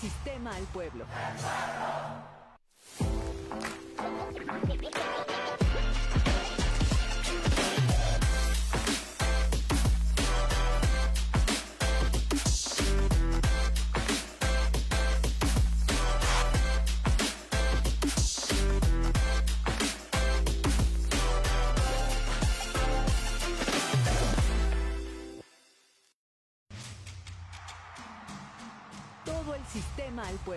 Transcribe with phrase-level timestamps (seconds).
[0.00, 1.04] sistema al pueblo.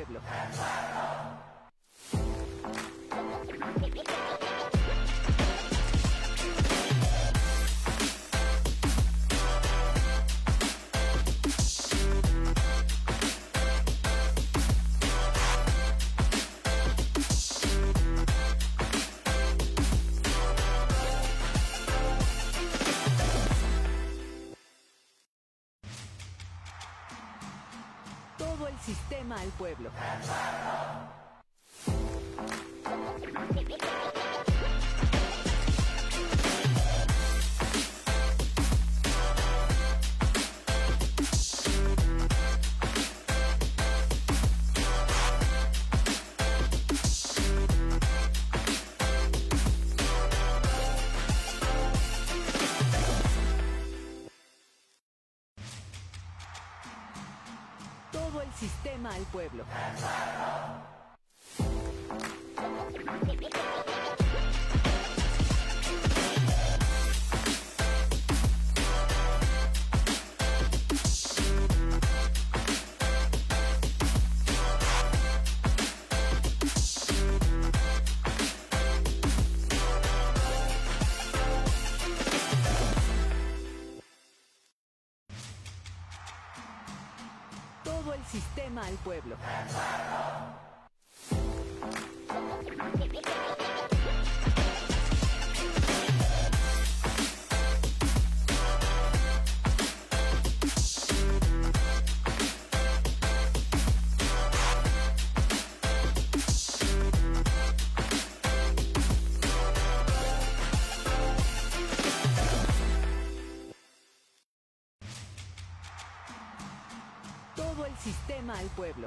[0.05, 0.90] Pueblo.
[29.61, 29.91] Pueblo.
[59.31, 59.63] Pueblo.
[88.83, 89.35] al pueblo.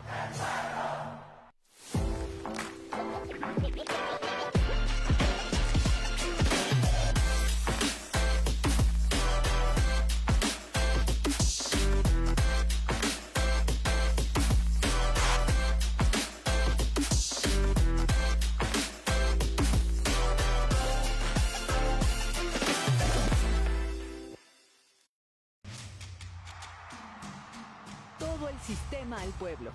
[0.01, 0.54] filha.
[29.45, 29.71] Pueblo.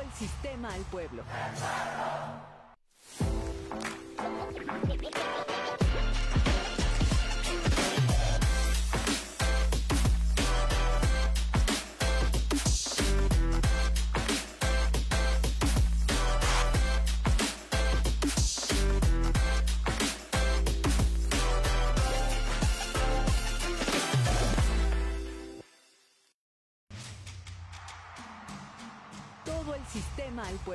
[0.00, 1.22] El sistema al pueblo.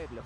[0.07, 0.23] Pueblo.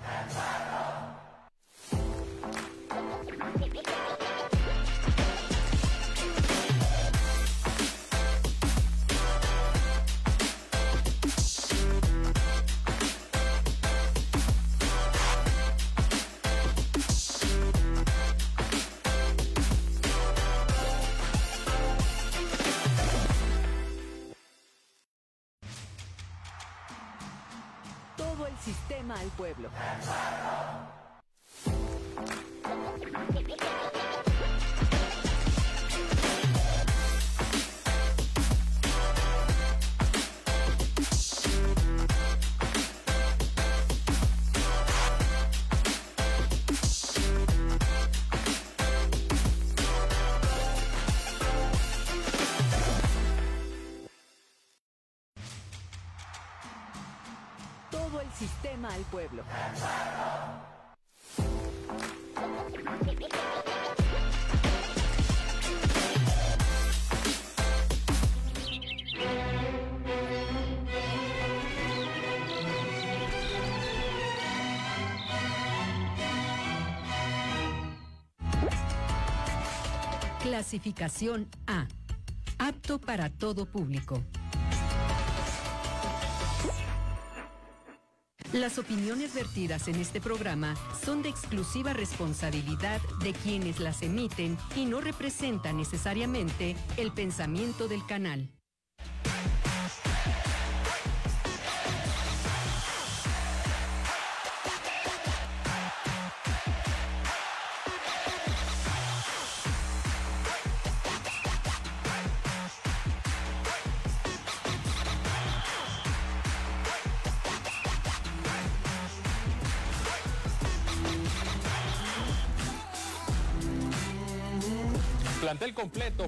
[29.46, 29.70] Pueblo.
[58.96, 59.42] Al pueblo.
[80.42, 81.86] Clasificación A.
[82.58, 84.22] Apto para todo público.
[88.52, 94.84] Las opiniones vertidas en este programa son de exclusiva responsabilidad de quienes las emiten y
[94.84, 98.48] no representan necesariamente el pensamiento del canal.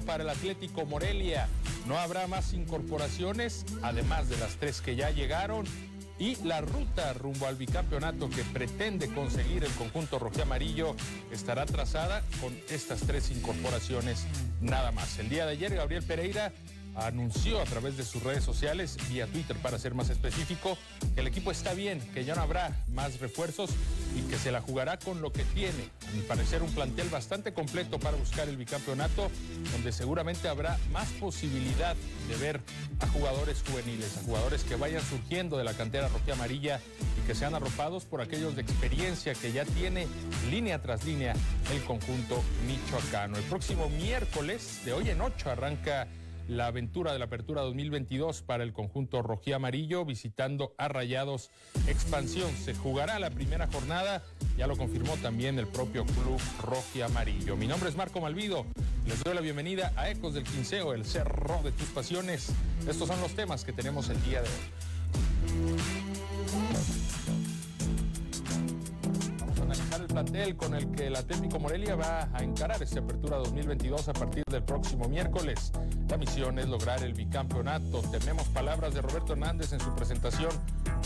[0.01, 1.47] Para el Atlético Morelia.
[1.87, 5.65] No habrá más incorporaciones, además de las tres que ya llegaron.
[6.19, 10.95] Y la ruta rumbo al bicampeonato que pretende conseguir el conjunto amarillo
[11.31, 14.25] estará trazada con estas tres incorporaciones
[14.59, 15.17] nada más.
[15.17, 16.51] El día de ayer Gabriel Pereira
[16.95, 20.77] anunció a través de sus redes sociales, vía Twitter para ser más específico,
[21.15, 23.71] que el equipo está bien, que ya no habrá más refuerzos
[24.15, 25.89] y que se la jugará con lo que tiene.
[26.07, 29.29] A mi parecer un plantel bastante completo para buscar el bicampeonato,
[29.71, 31.95] donde seguramente habrá más posibilidad
[32.27, 32.61] de ver
[32.99, 36.79] a jugadores juveniles, a jugadores que vayan surgiendo de la cantera roja amarilla
[37.17, 40.07] y que sean arropados por aquellos de experiencia que ya tiene
[40.49, 41.33] línea tras línea
[41.71, 43.37] el conjunto michoacano.
[43.37, 46.07] El próximo miércoles, de hoy en 8, arranca
[46.49, 51.51] la aventura de la apertura 2022 para el conjunto rojí amarillo visitando a Rayados
[51.87, 52.51] Expansión.
[52.51, 54.23] Se jugará la primera jornada,
[54.57, 57.55] ya lo confirmó también el propio club rojí amarillo.
[57.55, 58.65] Mi nombre es Marco Malvido,
[59.05, 62.51] les doy la bienvenida a Ecos del Quinceo, el cerro de tus pasiones.
[62.87, 64.55] Estos son los temas que tenemos el día de hoy.
[70.09, 74.43] plantel con el que la Técnico Morelia va a encarar esta apertura 2022 a partir
[74.49, 75.71] del próximo miércoles.
[76.09, 78.01] La misión es lograr el bicampeonato.
[78.11, 80.49] Tenemos palabras de Roberto Hernández en su presentación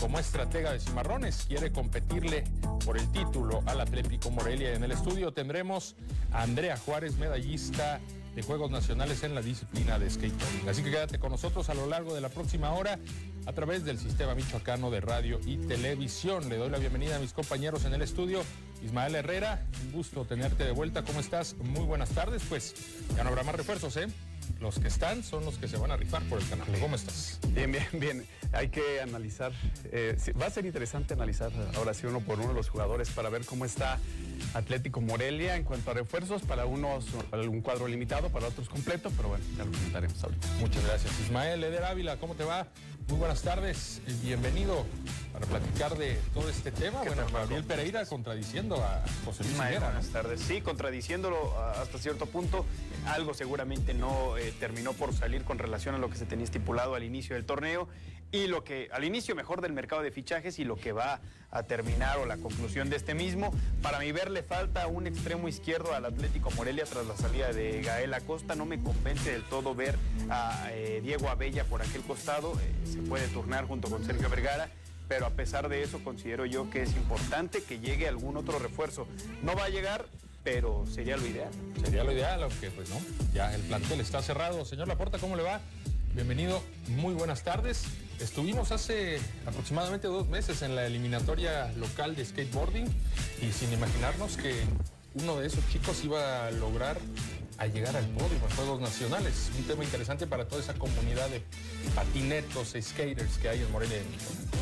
[0.00, 1.44] como estratega de Cimarrones.
[1.46, 2.44] Quiere competirle
[2.86, 4.72] por el título al Atlético Morelia.
[4.72, 5.94] En el estudio tendremos
[6.32, 8.00] a Andrea Juárez, medallista
[8.34, 10.68] de Juegos Nacionales en la disciplina de skateboarding.
[10.70, 12.98] Así que quédate con nosotros a lo largo de la próxima hora
[13.46, 16.48] a través del sistema michoacano de radio y televisión.
[16.48, 18.42] Le doy la bienvenida a mis compañeros en el estudio.
[18.82, 21.02] Ismael Herrera, un gusto tenerte de vuelta.
[21.02, 21.56] ¿Cómo estás?
[21.56, 22.42] Muy buenas tardes.
[22.48, 22.74] Pues
[23.16, 24.08] ya no habrá más refuerzos, ¿eh?
[24.60, 26.66] Los que están son los que se van a rifar por el canal.
[26.80, 27.38] ¿Cómo estás?
[27.48, 28.26] Bien, bien, bien.
[28.52, 29.52] Hay que analizar.
[29.86, 33.44] Eh, va a ser interesante analizar ahora sí uno por uno los jugadores para ver
[33.46, 33.98] cómo está
[34.52, 36.42] Atlético Morelia en cuanto a refuerzos.
[36.42, 40.46] Para unos un cuadro limitado, para otros completo, pero bueno, ya lo comentaremos ahorita.
[40.60, 41.20] Muchas gracias.
[41.20, 42.68] Ismael Eder Ávila, ¿cómo te va?
[43.08, 44.86] Muy buenas tardes, bienvenido
[45.32, 47.02] para platicar de todo este tema.
[47.02, 49.86] Bueno, Gabriel Pereira contradiciendo a José Luis Higuera.
[49.86, 50.40] Buenas tardes.
[50.40, 52.64] Sí, contradiciéndolo hasta cierto punto.
[53.06, 56.94] Algo seguramente no eh, terminó por salir con relación a lo que se tenía estipulado
[56.94, 57.88] al inicio del torneo
[58.34, 61.20] y lo que al inicio mejor del mercado de fichajes y lo que va
[61.52, 63.54] a terminar o la conclusión de este mismo.
[63.80, 67.80] Para mi ver le falta un extremo izquierdo al Atlético Morelia tras la salida de
[67.82, 68.56] Gael Acosta.
[68.56, 69.96] No me convence del todo ver
[70.30, 72.58] a eh, Diego Abella por aquel costado.
[72.60, 74.68] Eh, se puede turnar junto con Sergio Vergara
[75.06, 79.06] pero a pesar de eso considero yo que es importante que llegue algún otro refuerzo.
[79.42, 80.06] No va a llegar,
[80.42, 81.50] pero sería lo ideal.
[81.84, 82.96] Sería lo ideal, aunque pues no,
[83.34, 84.64] ya el plantel está cerrado.
[84.64, 85.60] Señor Laporta, ¿cómo le va?
[86.14, 87.82] Bienvenido, muy buenas tardes.
[88.20, 92.86] Estuvimos hace aproximadamente dos meses en la eliminatoria local de skateboarding
[93.42, 94.54] y sin imaginarnos que
[95.14, 96.98] uno de esos chicos iba a lograr
[97.58, 99.50] a llegar al podio en Juegos Nacionales.
[99.58, 101.42] Un tema interesante para toda esa comunidad de
[101.96, 103.98] patinetos, skaters que hay en Morelia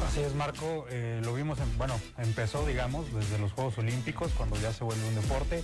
[0.08, 0.86] Así es, Marco.
[0.90, 5.06] Eh, lo vimos, en, bueno, empezó, digamos, desde los Juegos Olímpicos, cuando ya se vuelve
[5.06, 5.62] un deporte.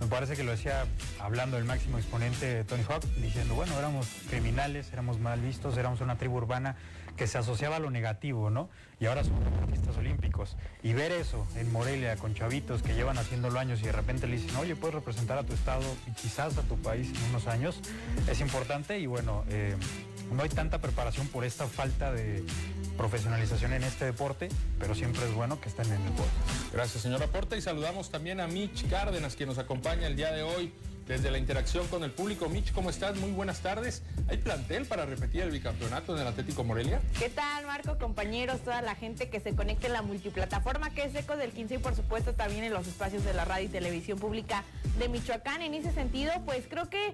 [0.00, 0.86] Me parece que lo decía
[1.20, 6.16] hablando el máximo exponente Tony Hawk, diciendo, bueno, éramos criminales, éramos mal vistos, éramos una
[6.16, 6.76] tribu urbana
[7.20, 8.70] que se asociaba a lo negativo, ¿no?
[8.98, 10.56] Y ahora son deportistas olímpicos.
[10.82, 14.38] Y ver eso en Morelia con chavitos que llevan haciéndolo años y de repente le
[14.38, 17.82] dicen, oye, puedes representar a tu estado y quizás a tu país en unos años,
[18.26, 19.76] es importante y bueno, eh,
[20.32, 22.42] no hay tanta preparación por esta falta de
[22.96, 24.48] profesionalización en este deporte,
[24.78, 26.32] pero siempre es bueno que estén en el deporte.
[26.72, 30.42] Gracias, señor Aporte, y saludamos también a Mitch Cárdenas, quien nos acompaña el día de
[30.42, 30.72] hoy
[31.10, 32.48] desde la interacción con el público.
[32.48, 33.16] Mitch, ¿cómo estás?
[33.16, 34.02] Muy buenas tardes.
[34.28, 37.00] ¿Hay plantel para repetir el bicampeonato en el Atlético Morelia?
[37.18, 41.14] ¿Qué tal, Marco, compañeros, toda la gente que se conecte en la multiplataforma que es
[41.16, 44.20] Eco del 15 y por supuesto también en los espacios de la radio y televisión
[44.20, 44.62] pública
[45.00, 45.62] de Michoacán?
[45.62, 47.12] En ese sentido, pues creo que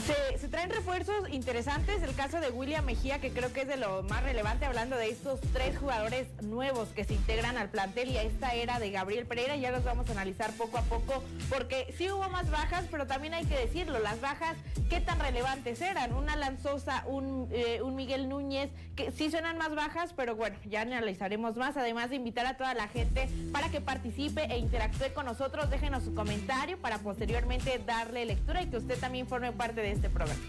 [0.00, 2.02] se, traen refuerzos interesantes.
[2.02, 5.08] El caso de William Mejía, que creo que es de lo más relevante, hablando de
[5.08, 9.26] estos tres jugadores nuevos que se integran al plantel y a esta era de Gabriel
[9.26, 9.56] Pereira.
[9.56, 13.34] Ya los vamos a analizar poco a poco, porque sí hubo más bajas, pero también
[13.34, 14.56] hay que decirlo, las bajas,
[14.88, 16.12] ¿qué tan relevantes eran?
[16.12, 20.82] Una Lanzosa, un, eh, un Miguel Núñez, que sí suenan más bajas, pero bueno, ya
[20.82, 21.76] analizaremos más.
[21.76, 26.04] Además de invitar a toda la gente para que participe e interactúe con nosotros, déjenos
[26.04, 30.40] su comentario para posteriormente darle lectura y que usted también forme parte de este programa.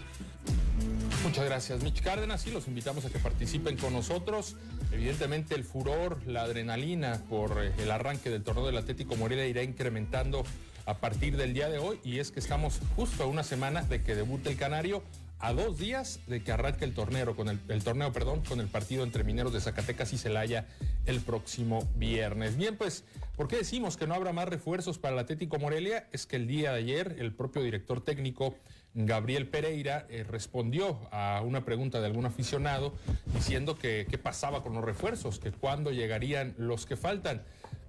[1.24, 2.46] Muchas gracias, Mitch Cárdenas.
[2.46, 4.56] Y los invitamos a que participen con nosotros.
[4.90, 9.62] Evidentemente, el furor, la adrenalina por eh, el arranque del torneo del Atlético Morelia irá
[9.62, 10.44] incrementando
[10.86, 12.00] a partir del día de hoy.
[12.04, 15.02] Y es que estamos justo a una semana de que debute el Canario
[15.40, 19.04] a dos días de que arranque el torneo, con el, torneo, perdón, con el partido
[19.04, 20.66] entre Mineros de Zacatecas y Celaya
[21.06, 22.56] el próximo viernes.
[22.56, 23.04] Bien, pues,
[23.36, 26.06] ¿por qué decimos que no habrá más refuerzos para el Atlético Morelia?
[26.12, 28.54] Es que el día de ayer el propio director técnico
[28.94, 32.92] Gabriel Pereira eh, respondió a una pregunta de algún aficionado
[33.32, 37.42] diciendo que qué pasaba con los refuerzos, que cuándo llegarían los que faltan.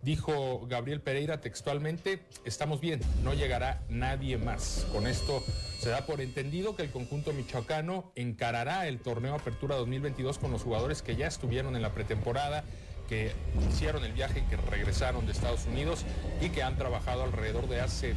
[0.03, 4.87] Dijo Gabriel Pereira textualmente, estamos bien, no llegará nadie más.
[4.91, 5.43] Con esto
[5.79, 10.63] se da por entendido que el conjunto michoacano encarará el torneo Apertura 2022 con los
[10.63, 12.63] jugadores que ya estuvieron en la pretemporada,
[13.09, 13.31] que
[13.69, 16.05] hicieron el viaje, que regresaron de Estados Unidos
[16.41, 18.15] y que han trabajado alrededor de hace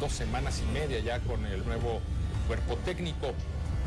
[0.00, 2.00] dos semanas y media ya con el nuevo
[2.52, 3.32] cuerpo técnico.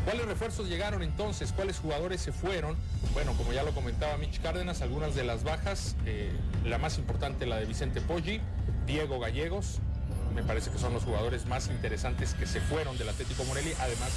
[0.06, 1.52] ¿Cuáles refuerzos llegaron entonces?
[1.52, 2.76] ¿Cuáles jugadores se fueron?
[3.14, 6.32] Bueno, como ya lo comentaba Mitch Cárdenas, algunas de las bajas, eh,
[6.64, 8.42] la más importante la de Vicente Poggi,
[8.88, 9.82] Diego Gallegos,
[10.34, 14.10] me parece que son los jugadores más interesantes que se fueron del Atlético Morelia, además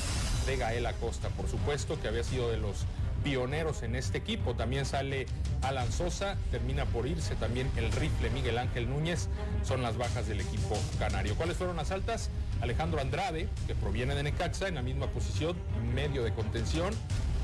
[0.47, 2.87] de Gael Acosta, por supuesto, que había sido de los
[3.25, 4.55] pioneros en este equipo.
[4.55, 5.27] También sale
[5.63, 9.29] Alan Sosa, termina por irse también el rifle Miguel Ángel Núñez,
[9.65, 11.35] son las bajas del equipo canario.
[11.37, 12.31] ¿Cuáles fueron las altas?
[12.61, 15.57] Alejandro Andrade, que proviene de Necaxa, en la misma posición,
[15.95, 16.95] medio de contención.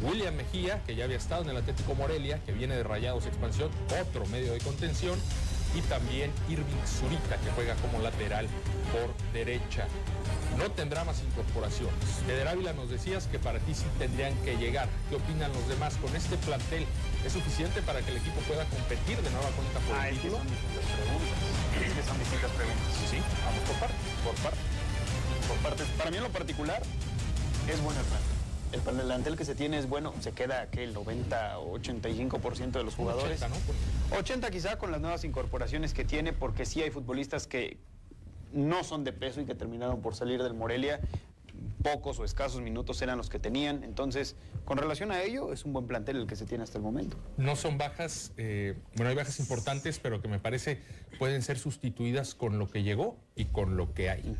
[0.02, 3.70] William Mejía, que ya había estado en el Atlético Morelia, que viene de Rayados Expansión,
[4.00, 5.18] otro medio de contención.
[5.74, 8.46] Y también Irving Zurita, que juega como lateral
[8.92, 9.86] por derecha.
[10.56, 11.98] No tendrá más incorporaciones.
[12.26, 14.88] Feder Ávila nos decías que para ti sí tendrían que llegar.
[15.10, 15.96] ¿Qué opinan los demás?
[15.96, 16.86] ¿Con este plantel
[17.26, 20.38] es suficiente para que el equipo pueda competir de nueva cuenta por el título?
[20.38, 21.38] Son distintas preguntas.
[21.74, 22.86] Es que son distintas preguntas.
[23.10, 23.98] Sí, vamos por partes.
[24.22, 24.74] Por partes
[25.46, 26.82] por parte, para mí en lo particular,
[27.68, 28.33] es bueno el.
[28.74, 32.82] El plantel que se tiene es bueno, se queda que el 90 o 85% de
[32.82, 33.40] los jugadores.
[33.40, 34.18] 80, ¿no?
[34.18, 37.78] 80 quizá con las nuevas incorporaciones que tiene, porque sí hay futbolistas que
[38.52, 41.00] no son de peso y que terminaron por salir del Morelia.
[41.84, 43.84] Pocos o escasos minutos eran los que tenían.
[43.84, 46.84] Entonces, con relación a ello, es un buen plantel el que se tiene hasta el
[46.84, 47.18] momento.
[47.36, 50.80] No son bajas, eh, bueno, hay bajas importantes, pero que me parece
[51.18, 54.34] pueden ser sustituidas con lo que llegó y con lo que hay.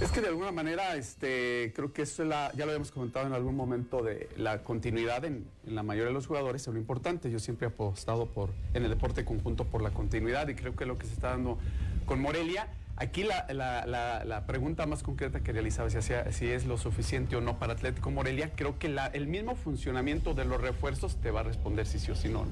[0.00, 3.54] Es que de alguna manera, este, creo que eso ya lo habíamos comentado en algún
[3.54, 7.30] momento de la continuidad en, la mayoría de los jugadores es lo importante.
[7.30, 10.86] Yo siempre he apostado por, en el deporte conjunto por la continuidad y creo que
[10.86, 11.56] lo que se está dando
[12.04, 12.66] con Morelia.
[13.02, 15.98] Aquí la, pregunta más concreta que realizaba si,
[16.30, 20.44] si es lo suficiente o no para Atlético Morelia, creo que el mismo funcionamiento de
[20.44, 22.46] los refuerzos te va a responder si sí o si no,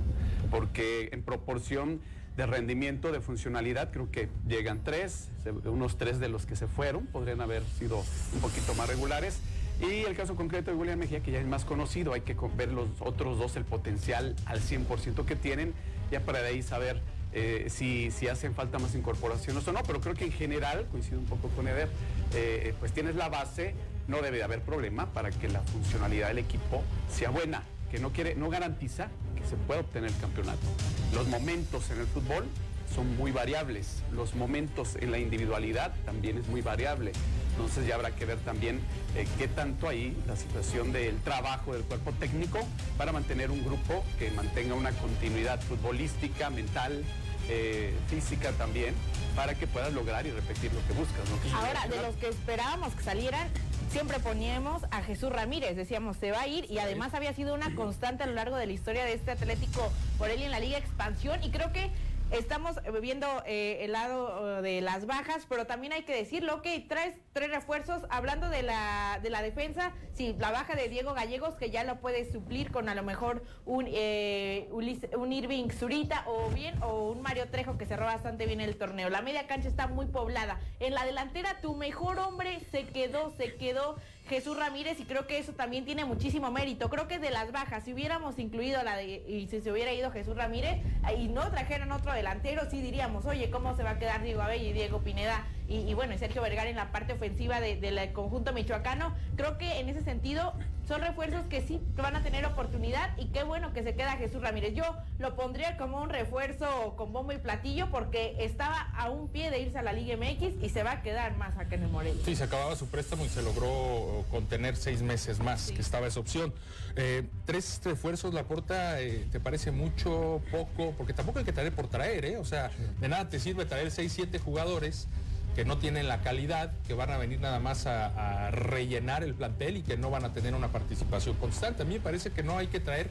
[0.51, 2.01] porque en proporción
[2.37, 5.29] de rendimiento, de funcionalidad, creo que llegan tres,
[5.67, 8.03] unos tres de los que se fueron, podrían haber sido
[8.35, 9.39] un poquito más regulares.
[9.81, 12.73] Y el caso concreto de William Mejía, que ya es más conocido, hay que ver
[12.73, 15.75] los otros dos, el potencial al 100% que tienen,
[16.11, 17.01] ya para de ahí saber
[17.33, 21.19] eh, si, si, hacen falta más incorporaciones o no, pero creo que en general, coincido
[21.19, 21.89] un poco con Eder,
[22.35, 23.75] eh, pues tienes la base,
[24.09, 28.11] no debe de haber problema para que la funcionalidad del equipo sea buena, que no,
[28.11, 30.67] quiere, no garantiza que se pueda obtener el campeonato.
[31.15, 32.47] Los momentos en el fútbol
[32.95, 37.13] son muy variables, los momentos en la individualidad también es muy variable.
[37.53, 38.81] Entonces ya habrá que ver también
[39.17, 42.59] eh, qué tanto ahí la situación del trabajo del cuerpo técnico
[42.97, 47.05] para mantener un grupo que mantenga una continuidad futbolística, mental,
[47.49, 48.95] eh, física también,
[49.37, 51.55] para que puedas lograr y repetir lo que buscas.
[51.55, 53.49] Ahora, de los que esperábamos que salieran,
[53.91, 57.75] siempre poníamos a Jesús Ramírez, decíamos, se va a ir y además había sido una
[57.75, 60.79] constante a lo largo de la historia de este Atlético por él en la Liga
[60.79, 61.91] Expansión y creo que
[62.33, 66.81] estamos viendo eh, el lado eh, de las bajas, pero también hay que decirlo, que
[66.81, 71.55] traes tres refuerzos, hablando de la, de la defensa, sí, la baja de Diego Gallegos,
[71.55, 76.51] que ya lo puede suplir con a lo mejor un, eh, un Irving Zurita o
[76.51, 79.11] bien, o un Mario Trejo que cerró bastante bien el torneo.
[79.11, 80.61] La media cancha está muy poblada.
[80.79, 83.97] En la delantera, tu mejor hombre se quedó, se quedó
[84.31, 86.89] Jesús Ramírez y creo que eso también tiene muchísimo mérito.
[86.89, 90.13] Creo que de las bajas, si hubiéramos incluido la de, y si se hubiera ido
[90.13, 90.79] Jesús Ramírez
[91.19, 94.69] y no trajeran otro delantero, sí diríamos, oye, ¿cómo se va a quedar Diego Abella
[94.69, 95.45] y Diego Pineda?
[95.71, 99.15] Y, bueno, Sergio Vergara en la parte ofensiva del conjunto michoacano.
[99.37, 100.53] Creo que en ese sentido
[100.89, 104.43] son refuerzos que sí van a tener oportunidad y qué bueno que se queda Jesús
[104.43, 104.75] Ramírez.
[104.75, 109.53] Yo lo pondría como un refuerzo con bombo y platillo porque estaba a un pie
[109.53, 111.89] de irse a la Liga MX y se va a quedar más acá en el
[111.91, 112.21] Morelia.
[112.25, 116.19] Sí, se acababa su préstamo y se logró contener seis meses más, que estaba esa
[116.19, 116.53] opción.
[116.97, 120.95] Eh, tres refuerzos, la porta, eh, ¿te parece mucho, poco?
[120.99, 122.37] Porque tampoco hay que traer por traer, ¿eh?
[122.39, 125.07] O sea, de nada te sirve traer seis, siete jugadores
[125.55, 129.79] que no tienen la calidad, que van a venir nada más a, rellenar el plantel
[129.79, 131.83] y que no van a tener una participación constante.
[131.83, 133.11] A mí me parece que no hay que traer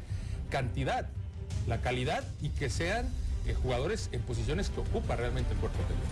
[0.50, 1.08] cantidad,
[1.68, 3.08] la calidad y que sean
[3.46, 6.08] eh, jugadores en posiciones que ocupa realmente el cuerpo técnico.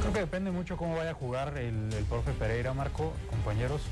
[0.00, 3.82] Creo que depende mucho cómo vaya a jugar el, profe Pereira, Marco, compañeros,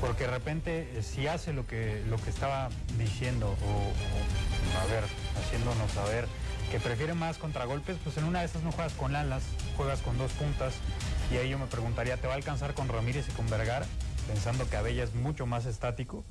[0.00, 2.68] porque de repente eh, si hace lo que, lo que estaba
[2.98, 5.04] diciendo o, a ver,
[5.38, 6.26] haciéndonos saber
[6.70, 9.42] que prefiere más contragolpes, pues en una de esas no juegas con Lalas,
[9.82, 10.74] juegas con dos puntas
[11.32, 13.84] y ahí yo me preguntaría, ¿te va a alcanzar con Ramírez y con Vergara?
[14.28, 16.22] Pensando que Abella es mucho más estático.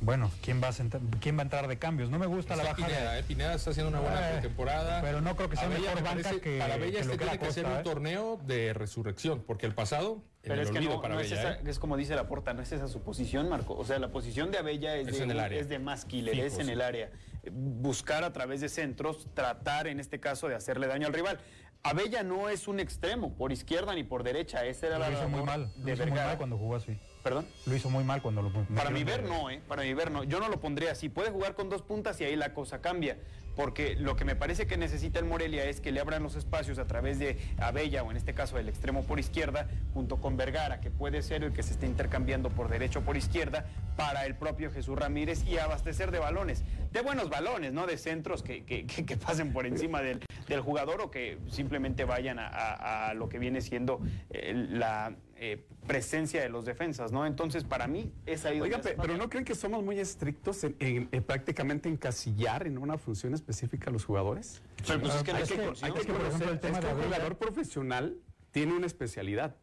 [0.00, 0.72] Bueno, ¿quién va a,
[1.20, 2.10] quién va a entrar de cambios?
[2.10, 3.20] No me gusta la baja Pineda, de...
[3.20, 5.00] eh, Pineda está haciendo una buena eh, temporada.
[5.02, 7.76] Pero no creo que sea mejor banca que Para Bella este tiene que ser un
[7.76, 7.82] ¿eh?
[7.84, 12.26] torneo de resurrección, porque el pasado pero es que no, para es, como dice la
[12.26, 13.76] porta, no es esa su posición, Marco.
[13.76, 16.70] O sea, la posición de Abella es, de, el es de más killer, es en
[16.70, 17.10] el área.
[17.50, 21.38] Buscar a través de centros, tratar en este caso de hacerle daño al rival.
[21.82, 24.64] Abella no es un extremo, por izquierda ni por derecha.
[24.64, 25.70] Esa era lo la hizo muy mal.
[25.82, 26.98] Lo hizo muy mal cuando jugó así.
[27.22, 27.46] ¿Perdón?
[27.66, 29.60] Lo hizo muy mal cuando lo Para mi ver no, ¿eh?
[29.66, 30.24] Para mi ver no.
[30.24, 31.08] Yo no lo pondría así.
[31.08, 33.18] Puede jugar con dos puntas y ahí la cosa cambia
[33.58, 36.78] porque lo que me parece que necesita el Morelia es que le abran los espacios
[36.78, 40.78] a través de Abella o en este caso del extremo por izquierda, junto con Vergara,
[40.80, 44.70] que puede ser el que se esté intercambiando por derecho por izquierda para el propio
[44.70, 48.86] Jesús Ramírez y abastecer de balones, de buenos balones, no de centros que,
[49.26, 50.20] pasen por encima del,
[50.62, 56.48] jugador o que simplemente vayan a, lo que viene siendo eh, la eh, presencia de
[56.48, 57.24] los defensas, ¿no?
[57.24, 61.88] Entonces, para mí, es ahí Oiga, pero ¿no creen que somos muy estrictos en, prácticamente
[61.88, 64.60] encasillar en una función específica a los jugadores?
[64.86, 68.18] Pero pues es que, hay que, hay que, conocer, el tema de un jugador profesional
[68.50, 69.54] tiene una especialidad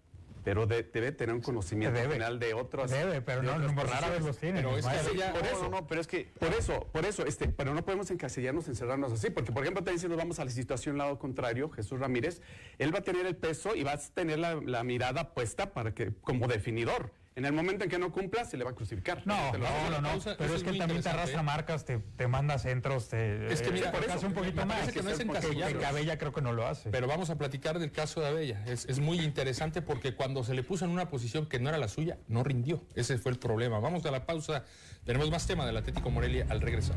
[0.46, 2.92] pero debe tener un conocimiento general de otros.
[2.92, 4.62] Debe, pero no, rara vez los tiene.
[4.62, 7.74] Pero es que por eso, no, pero es que por eso, por eso, este, pero
[7.74, 11.00] no podemos encasillarnos, encerrarnos así, porque por ejemplo también si nos vamos a la situación
[11.00, 12.44] lado contrario, Jesús Ramírez,
[12.78, 15.96] él va a tener el peso y va a tener la, la mirada puesta para
[15.96, 17.12] que como definidor.
[17.36, 19.22] En el momento en que no cumpla, se le va a crucificar.
[19.26, 23.10] No, no, no, no, Pero es, que también te arrastra marcas, te, te manda centros,
[23.10, 23.52] te.
[23.52, 24.90] Es que mira, por eso, un poquito más.
[24.90, 26.92] que no es porque Abella creo que no lo hace.
[26.92, 28.64] Pero vamos a platicar del caso de Abella.
[28.66, 31.78] Es, es muy interesante porque cuando se le puso en una posición que no era
[31.78, 32.82] la suya, no rindió.
[32.96, 33.80] Ese fue el problema.
[33.80, 34.64] Vamos a la pausa.
[35.04, 36.96] Tenemos más tema del Atlético Morelia al regresar.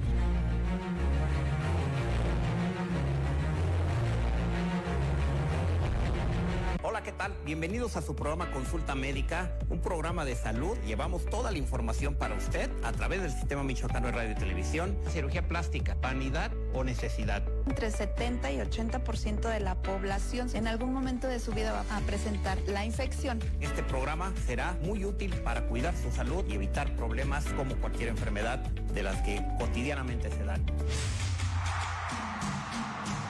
[7.09, 7.33] ¿Qué tal?
[7.47, 10.77] Bienvenidos a su programa Consulta Médica, un programa de salud.
[10.87, 14.95] Llevamos toda la información para usted a través del Sistema Michoacano de Radio y Televisión.
[15.09, 17.43] Cirugía plástica, vanidad o necesidad.
[17.67, 22.01] Entre 70 y 80% de la población en algún momento de su vida va a
[22.01, 23.41] presentar la infección.
[23.59, 28.59] Este programa será muy útil para cuidar su salud y evitar problemas como cualquier enfermedad
[28.59, 30.63] de las que cotidianamente se dan.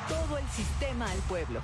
[0.08, 1.60] Todo el sistema al pueblo.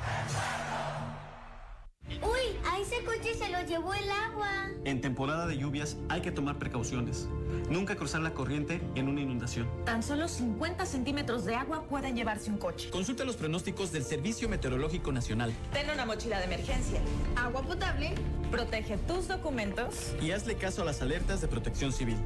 [2.22, 2.56] ¡Uy!
[2.70, 4.68] A ese coche se lo llevó el agua.
[4.84, 7.28] En temporada de lluvias hay que tomar precauciones.
[7.70, 9.68] Nunca cruzar la corriente en una inundación.
[9.84, 12.90] Tan solo 50 centímetros de agua pueden llevarse un coche.
[12.90, 15.52] Consulta los pronósticos del Servicio Meteorológico Nacional.
[15.72, 17.00] Ten una mochila de emergencia.
[17.36, 18.14] Agua potable.
[18.50, 20.14] Protege tus documentos.
[20.22, 22.16] Y hazle caso a las alertas de protección civil.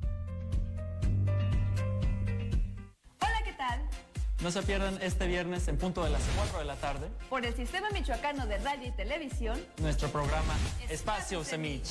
[4.42, 7.08] No se pierdan este viernes en punto de las 4 de la tarde.
[7.30, 9.58] Por el Sistema Michoacano de Radio y Televisión.
[9.78, 10.54] Nuestro programa
[10.90, 11.88] Espacio Semich.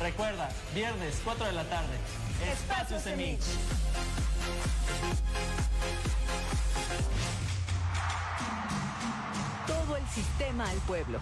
[0.00, 1.96] Recuerda, viernes 4 de la tarde.
[2.52, 3.40] Espacio Semich.
[9.66, 11.18] Todo el sistema al pueblo.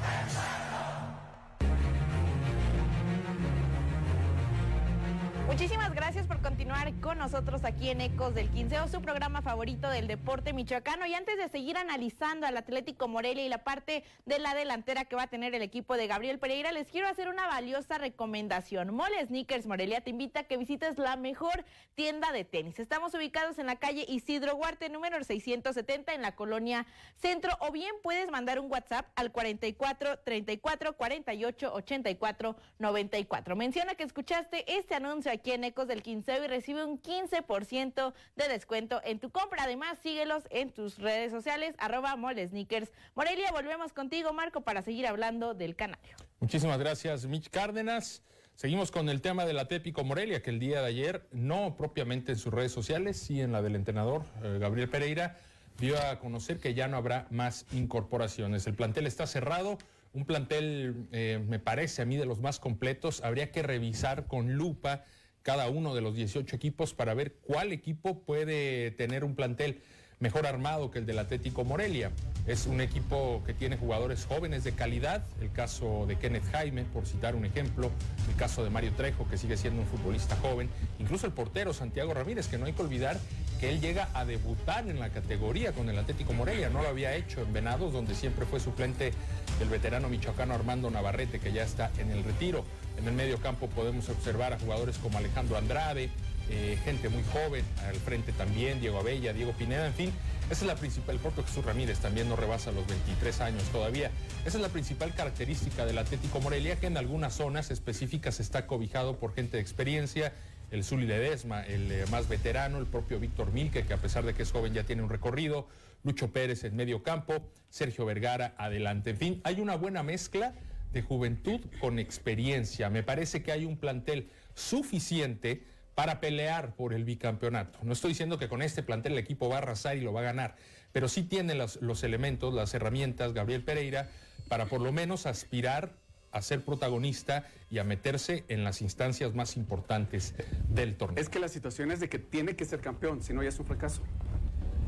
[5.51, 10.07] Muchísimas gracias por continuar con nosotros aquí en Ecos del Quinceo, su programa favorito del
[10.07, 11.07] deporte michoacano.
[11.07, 15.17] Y antes de seguir analizando al Atlético Morelia y la parte de la delantera que
[15.17, 18.95] va a tener el equipo de Gabriel Pereira, les quiero hacer una valiosa recomendación.
[18.95, 21.65] Mole Sneakers Morelia te invita a que visites la mejor
[21.97, 22.79] tienda de tenis.
[22.79, 26.87] Estamos ubicados en la calle Isidro Huarte, número 670, en la colonia
[27.17, 33.57] Centro, o bien puedes mandar un WhatsApp al 44 34 48 84 94.
[33.57, 38.49] Menciona que escuchaste este anuncio aquí en Ecos del Quinceo y recibe un 15% de
[38.49, 39.65] descuento en tu compra.
[39.65, 42.93] Además, síguelos en tus redes sociales, arroba Sneakers.
[43.15, 46.17] Morelia, volvemos contigo, Marco, para seguir hablando del canario.
[46.41, 48.23] Muchísimas gracias, Mitch Cárdenas.
[48.55, 52.39] Seguimos con el tema del Atlético Morelia, que el día de ayer, no propiamente en
[52.39, 55.39] sus redes sociales, sí en la del entrenador eh, Gabriel Pereira,
[55.79, 58.67] dio a conocer que ya no habrá más incorporaciones.
[58.67, 59.79] El plantel está cerrado,
[60.13, 63.23] un plantel, eh, me parece a mí, de los más completos.
[63.23, 65.05] Habría que revisar con lupa
[65.51, 69.83] cada uno de los 18 equipos para ver cuál equipo puede tener un plantel
[70.21, 72.13] mejor armado que el del Atlético Morelia.
[72.47, 77.05] Es un equipo que tiene jugadores jóvenes de calidad, el caso de Kenneth Jaime, por
[77.05, 77.91] citar un ejemplo,
[78.29, 82.15] el caso de Mario Trejo, que sigue siendo un futbolista joven, incluso el portero Santiago
[82.15, 83.19] Ramírez, que no hay que olvidar
[83.59, 87.17] que él llega a debutar en la categoría con el Atlético Morelia, no lo había
[87.17, 89.11] hecho en Venados, donde siempre fue suplente
[89.59, 92.65] del veterano michoacano Armando Navarrete, que ya está en el retiro.
[93.01, 96.11] En el medio campo podemos observar a jugadores como Alejandro Andrade,
[96.51, 100.13] eh, gente muy joven, al frente también, Diego Abella, Diego Pineda, en fin.
[100.51, 104.11] Esa es la principal, el propio Jesús Ramírez también no rebasa los 23 años todavía.
[104.45, 109.17] Esa es la principal característica del Atlético Morelia, que en algunas zonas específicas está cobijado
[109.17, 110.35] por gente de experiencia,
[110.71, 114.35] el Zuli Ledesma, el eh, más veterano, el propio Víctor Milke, que a pesar de
[114.35, 115.69] que es joven ya tiene un recorrido,
[116.05, 119.09] Lucho Pérez en medio campo, Sergio Vergara adelante.
[119.11, 120.53] En fin, hay una buena mezcla
[120.93, 122.91] de juventud con experiencia.
[122.91, 127.79] Me parece que hay un plantel suficiente para pelear por el bicampeonato.
[127.83, 130.21] No estoy diciendo que con este plantel el equipo va a arrasar y lo va
[130.21, 130.57] a ganar,
[130.93, 134.09] pero sí tiene los, elementos, las herramientas, Gabriel Pereira,
[134.49, 135.93] para por lo menos aspirar
[136.33, 140.35] a ser protagonista y a meterse en las instancias más importantes
[140.69, 141.21] del torneo.
[141.21, 143.59] Es que la situación es de que tiene que ser campeón, si no ya es
[143.59, 144.03] un fracaso.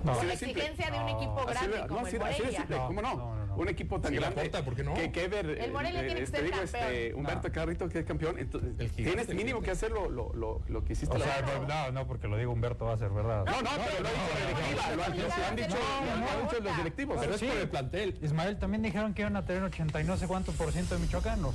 [0.04, 0.22] No.
[0.22, 2.66] la exigencia de un equipo grande como no, el Morelia.
[2.86, 3.42] ¿Cómo no?
[3.54, 4.40] Un equipo tan grande.
[4.40, 4.94] aporta, ¿por qué no?
[4.94, 6.84] Que, que ver, El Morelia eh, tiene que este, ser digo, campeón.
[6.84, 8.38] este, Humberto Carrito, que es campeón.
[8.38, 11.14] Entonces, El gigante, tienes mínimo que hacer lo, lo, lo, lo que hiciste.
[11.14, 13.44] O sea, no, no, no, porque lo digo Humberto va a ser verdad.
[13.44, 17.16] No, no, pero lo ha dicho la directiva, lo han, dicho, los directivos.
[17.20, 18.18] Pero es por el plantel.
[18.22, 21.00] Ismael también dijeron que iban a tener 80 y no sé cuánto por ciento de
[21.02, 21.54] michoacanos.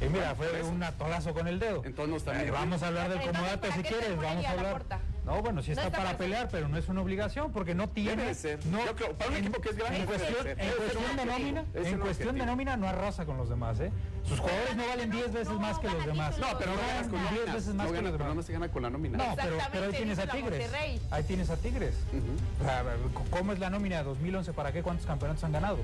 [0.00, 1.82] Y mira, fue un atolazo con el dedo.
[1.84, 4.84] Entonces no está Eh, vamos a hablar del comodato ¿para si quieres, vamos a hablar.
[5.24, 8.10] No, bueno, sí No está para pelear, pero no es una obligación porque no tiene.
[8.16, 8.66] Debe de ser.
[8.66, 11.64] No, Yo creo, para un en- equipo que es grande, En cuestión, en de nómina,
[11.74, 13.90] en cuestión de nómina no arrasa con los demás, ¿eh?
[14.28, 16.38] Sus jugadores no valen 10 veces más que los demás.
[16.38, 17.54] No, pero no ganas con 10 nóminas.
[17.54, 18.46] veces No más que los pero no demás.
[18.46, 19.18] se gana con la nómina.
[19.18, 20.70] No, pero, pero ahí tienes a Tigres.
[21.10, 21.94] Ahí tienes a Tigres.
[22.12, 22.62] Ujú.
[22.62, 22.84] O sea,
[23.30, 24.52] ¿cómo es la nómina de 2011?
[24.52, 24.82] ¿Para qué?
[24.82, 25.78] ¿Cuántos campeonatos han ganado?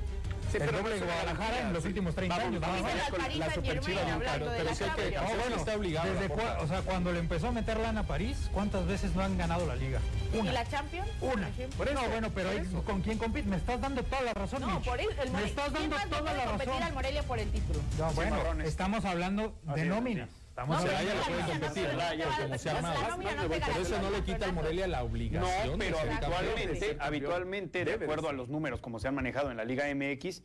[0.51, 2.61] Sí, el doble no de Guadalajara en los últimos 30 Vamos, años.
[2.61, 3.11] vamos nada a más.
[3.11, 5.17] ver con la Superchiva, hablando claro, de pero hay que- Champions.
[5.17, 8.51] Arsenal bueno, está obligado desde o sea, cuando le empezó a meter lana a París,
[8.53, 10.01] ¿cuántas veces no han ganado la liga?
[10.33, 10.53] ¿Y Una.
[10.53, 11.09] la Champions?
[11.21, 11.33] Una.
[11.33, 11.85] Por ejemplo.
[11.95, 13.49] no, bueno, pero ahí, ¿con quién compite?
[13.49, 14.85] Me estás dando toda la razón, No, Mitch.
[14.89, 16.83] por eso el Me estás ¿Quién dando toda la competir razón.
[16.85, 17.81] al Morelia por el título?
[17.99, 20.29] No, bueno, estamos hablando de Así es, nómina.
[20.61, 23.43] Estamos No, Celaya hablando le la puede nómina no competir, no se- como se no,
[23.43, 24.53] no te Pero eso no le quita al.
[24.53, 29.09] Morelia la No, obligación de pero habitualmente, habitualmente, de acuerdo a los números como se
[29.09, 30.43] han manejado en la Liga MX,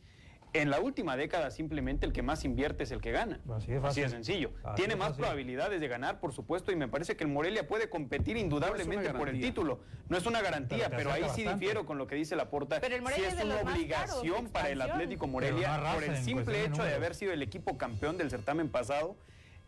[0.54, 3.40] en la última década simplemente el que más invierte es el que gana.
[3.54, 4.08] Así de fácil.
[4.08, 4.52] sencillo.
[4.64, 5.20] Así Tiene de más fácil.
[5.24, 9.28] probabilidades de ganar, por supuesto, y me parece que el Morelia puede competir indudablemente por
[9.28, 9.80] el título.
[10.08, 12.80] No es una garantía, Pero ahí sí difiero con lo que dice la porta.
[12.80, 14.80] Pero el Morelia sí es es de una obligación caros, para el.
[14.80, 18.30] Atlético Morelia no por el en simple hecho de haber sido el equipo campeón del
[18.30, 19.16] certamen pasado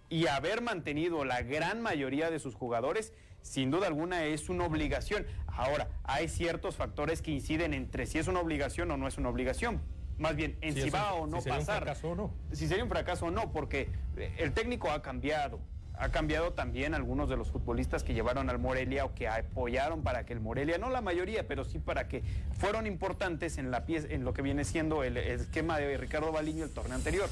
[0.08, 5.26] y haber mantenido la gran mayoría de sus jugadores, sin duda alguna es una obligación.
[5.46, 9.28] Ahora, hay ciertos factores que inciden entre si es una obligación o no es una
[9.28, 9.80] obligación.
[10.18, 11.82] Más bien, en Si va un- o no si sería un pasar.
[11.84, 12.34] fracaso o no.
[12.52, 15.60] Si sería un fracaso o no, porque eh, el técnico ha cambiado.
[16.00, 20.24] Ha cambiado también algunos de los futbolistas que llevaron al Morelia o que apoyaron para
[20.26, 22.22] que el Morelia, no la mayoría, pero sí para que
[22.58, 26.30] fueron importantes en, la pieza, en lo que viene siendo el, el esquema de Ricardo
[26.30, 27.28] Baliño el torneo anterior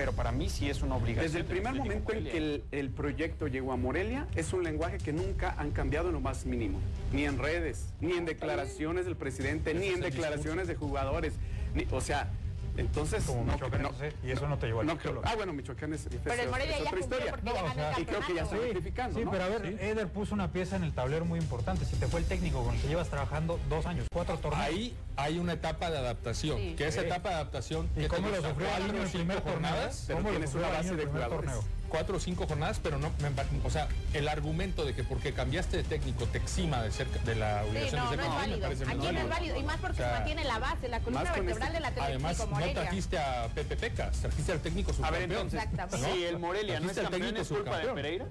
[0.00, 1.26] pero para mí sí es una obligación.
[1.26, 5.12] Desde el primer momento en que el, proyecto llegó a Morelia, es un lenguaje que
[5.12, 6.78] nunca han cambiado en lo más mínimo,
[7.12, 11.34] ni en redes, ni en declaraciones del presidente, ni en declaraciones de jugadores,
[11.74, 12.30] ni, o sea,
[12.80, 13.90] entonces, como no, no,
[14.24, 16.48] y eso no te llevó al no creo, Ah, bueno, Michoacán es, es, pero el
[16.48, 17.38] Morelia es ya otra historia.
[17.42, 19.18] No, o sea, y creo que ya está sí, identificando.
[19.18, 19.66] Sí, pero a ver.
[19.80, 21.84] Eder puso una pieza en el tablero muy importante.
[21.84, 24.64] Si te fue el técnico con el que llevas trabajando dos años, cuatro torneos.
[24.64, 26.76] Ahí hay una etapa de adaptación.
[26.76, 27.88] Que esa etapa de adaptación.
[27.96, 30.04] ¿Y que cómo lo sufrió en primer jornadas?
[30.06, 31.52] Pero tienes una base de jugadores.
[31.52, 35.34] Torneo cuatro o cinco jornadas, pero no, me, o sea, el argumento de que porque
[35.34, 38.50] cambiaste de técnico te exima de, de la obligación sí, no, de ser no campeón,
[38.60, 38.88] es válido.
[38.88, 41.56] Aquí no, es válido, y más porque o sea, mantiene la base, la columna vertebral
[41.56, 42.06] este, de la técnica.
[42.06, 45.24] Además, no trajiste a Pepe Pecas, trajiste al técnico subcampeón.
[45.24, 48.26] A ver, entonces, si sí, el Morelia no es campeón, técnico, ¿es culpa de Pereira?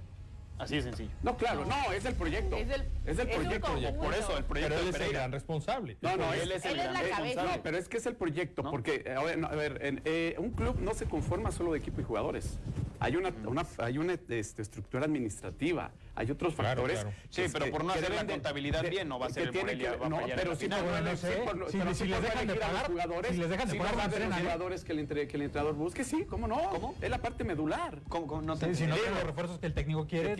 [0.59, 1.09] Así de sencillo.
[1.23, 2.57] No, claro, no, es el proyecto.
[2.57, 3.73] Es el, es el proyecto.
[3.97, 4.75] Por eso, el proyecto.
[4.75, 5.97] Pero él es el gran responsable.
[6.01, 7.55] No, no, él es el gran responsable.
[7.55, 8.71] No, pero es que es el proyecto, ¿No?
[8.71, 11.71] porque, eh, a ver, no, a ver en, eh, un club no se conforma solo
[11.71, 12.59] de equipo y jugadores
[12.99, 17.05] hay una, una hay una este, estructura administrativa, hay otros factores.
[17.29, 19.97] Sí, pero por no hacer la contabilidad bien no va a ser el Morelia.
[20.09, 21.95] No, pero sí, no sé.
[21.95, 24.41] Si les dejan de pagar jugadores, si les dejan de pagar los ¿eh?
[24.41, 26.69] jugadores que el, entrenador busque, sí, ¿cómo no?
[26.69, 26.95] ¿Cómo?
[27.01, 27.99] Es la parte medular.
[28.43, 30.35] No te, si no tiene los refuerzos que el técnico quiere.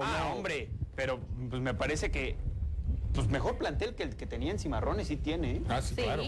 [0.00, 2.36] ah, hombre, pero pues me parece que
[3.12, 5.56] pues mejor plantel que el que tenía en Cimarrones sí tiene.
[5.56, 5.62] ¿eh?
[5.68, 6.22] Ah, sí, claro.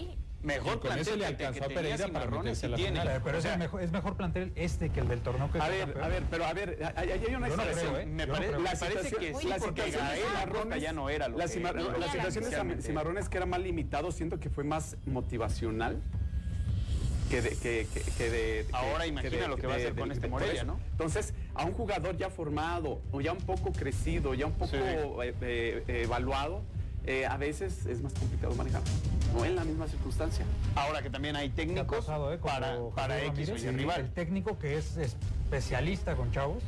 [0.45, 2.99] Mejor y con eso le alcanzó que, a Pereira para meterse a la tiene.
[3.01, 3.21] final.
[3.23, 5.67] Pero o sea, es, mejor, es mejor plantel este que el del torneo que A
[5.67, 6.03] ver, campeón.
[6.03, 7.93] a ver, pero a ver, hay, hay una expresión.
[7.93, 7.99] No.
[7.99, 8.05] ¿eh?
[8.05, 11.47] Me, pare, no la parece que Uy, la porque Gael ya no era lo la,
[11.47, 11.73] que era.
[11.73, 16.01] La, la situación de Cimarrones que era más limitado, siento que fue más motivacional
[17.29, 20.11] que de, que, que, que de, ahora imagina de, lo que va a hacer con
[20.11, 20.79] este Morelia, ¿no?
[20.91, 24.77] Entonces, a un jugador ya formado o ya un poco crecido, ya un poco sí.
[24.77, 25.33] eh,
[25.87, 26.61] eh, evaluado,
[27.07, 28.81] eh, a veces es más complicado manejar.
[29.33, 30.45] No en la misma circunstancia.
[30.75, 34.01] Ahora que también hay técnicos eh, para, para X o Y rival.
[34.01, 36.63] El técnico que es especialista con chavos.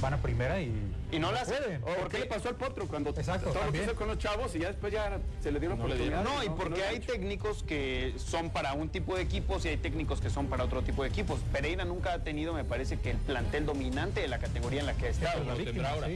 [0.00, 0.72] Van a primera y.
[1.12, 1.82] Y no, no la hacen.
[1.82, 4.68] ¿Por qué le pasó al potro cuando Exacto, todo lo con los chavos y ya
[4.68, 5.86] después ya se le dio no.
[6.24, 10.22] No, y porque hay técnicos que son para un tipo de equipos y hay técnicos
[10.22, 11.40] que son para otro tipo de equipos.
[11.52, 14.94] Pereira nunca ha tenido, me parece, que el plantel dominante de la categoría en la
[14.94, 15.44] que ha estado.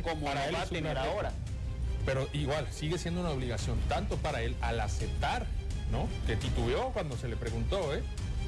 [0.02, 1.32] Como va a tener ahora.
[2.04, 5.46] Pero igual, sigue siendo una obligación, tanto para él al aceptar,
[5.90, 6.08] ¿no?
[6.26, 8.02] Que titubeó cuando se le preguntó, ¿eh?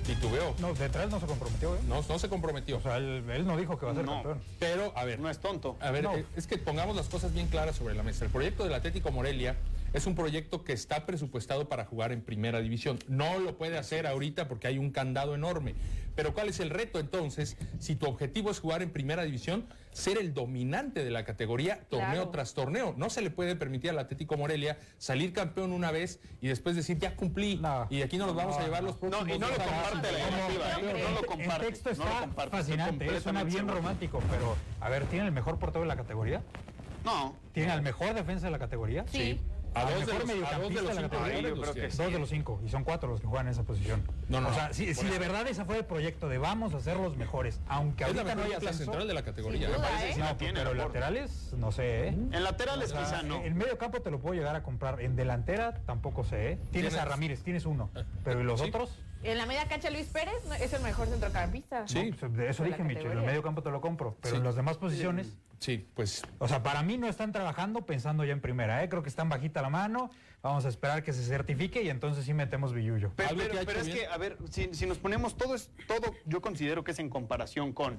[0.07, 0.55] Titubeó.
[0.61, 1.79] No, detrás no se comprometió, ¿eh?
[1.89, 2.77] No, no se comprometió.
[2.79, 4.23] O sea, él, él no dijo que va a ser no.
[4.61, 5.19] Pero, a ver.
[5.19, 5.77] No es tonto.
[5.81, 8.25] A ver, eh, es que pongamos las cosas bien claras sobre la mesa.
[8.25, 9.57] El proyecto del Atlético Morelia
[9.97, 12.99] es un proyecto que está presupuestado para jugar en primera división.
[13.09, 15.75] No lo puede hacer ahorita porque hay un candado enorme.
[16.15, 17.57] Pero ¿cuál es el reto entonces?
[17.79, 22.29] Si tu objetivo es jugar en primera división, ser el dominante de la categoría torneo
[22.29, 22.93] tras torneo.
[22.99, 26.99] No se le puede permitir al Atlético Morelia salir campeón una vez y después decir
[26.99, 29.27] ya cumplí y aquí nos los vamos a llevar los próximos.
[29.27, 29.39] No, y ¿eh?
[29.39, 31.67] no lo comparte la directiva, no lo comparte.
[31.69, 33.17] El texto está no lo comparte, fascinante, ¿eh?
[33.17, 36.43] es una bien romántico, pero a ver, ¿tiene el mejor portero de la categoría?
[37.03, 37.35] No.
[37.55, 39.07] ¿Tiene al mejor defensa de la categoría?
[39.11, 39.41] sí.
[39.75, 41.17] A, a dos, de los, cinco.
[41.97, 42.61] Dos de los cinco.
[42.65, 44.03] Y son cuatro los que juegan en esa posición.
[44.29, 44.49] No, no.
[44.49, 47.61] O sea, si, de verdad esa fue el proyecto de vamos a ser los mejores,
[47.69, 49.69] aunque es ahorita la no haya ascenso, central de la categoría.
[49.69, 49.79] Me ¿eh?
[49.79, 50.17] que ¿eh?
[50.19, 52.09] no, tiene, pero laterales, no sé.
[52.09, 52.09] ¿eh?
[52.09, 53.45] En laterales o quizá no.
[53.45, 55.01] En medio campo te lo puedo llegar a comprar.
[55.01, 56.53] En delantera tampoco sé.
[56.53, 56.59] ¿eh?
[56.71, 57.91] Tienes, a Ramírez, tienes uno.
[57.95, 58.91] Ah, pero ¿y los otros?
[59.23, 61.89] En la media cancha Luis Pérez es el mejor centrocampista.
[61.89, 62.43] Sí, pues, ¿no?
[62.45, 63.11] eso dije, Micho.
[63.11, 64.17] En el medio campo te lo compro.
[64.21, 65.37] Pero en las demás posiciones...
[65.59, 66.23] Sí, pues.
[66.39, 68.89] O sea, para mí no están trabajando pensando ya en primera, ¿eh?
[68.89, 70.11] Creo que están bajita la mano.
[70.43, 73.13] Vamos a esperar que se certifique y entonces sí metemos billullo.
[73.17, 76.85] Pero, pero, pero es que, a ver, si, nos ponemos todo, es, todo, yo considero
[76.85, 77.99] que es en comparación con.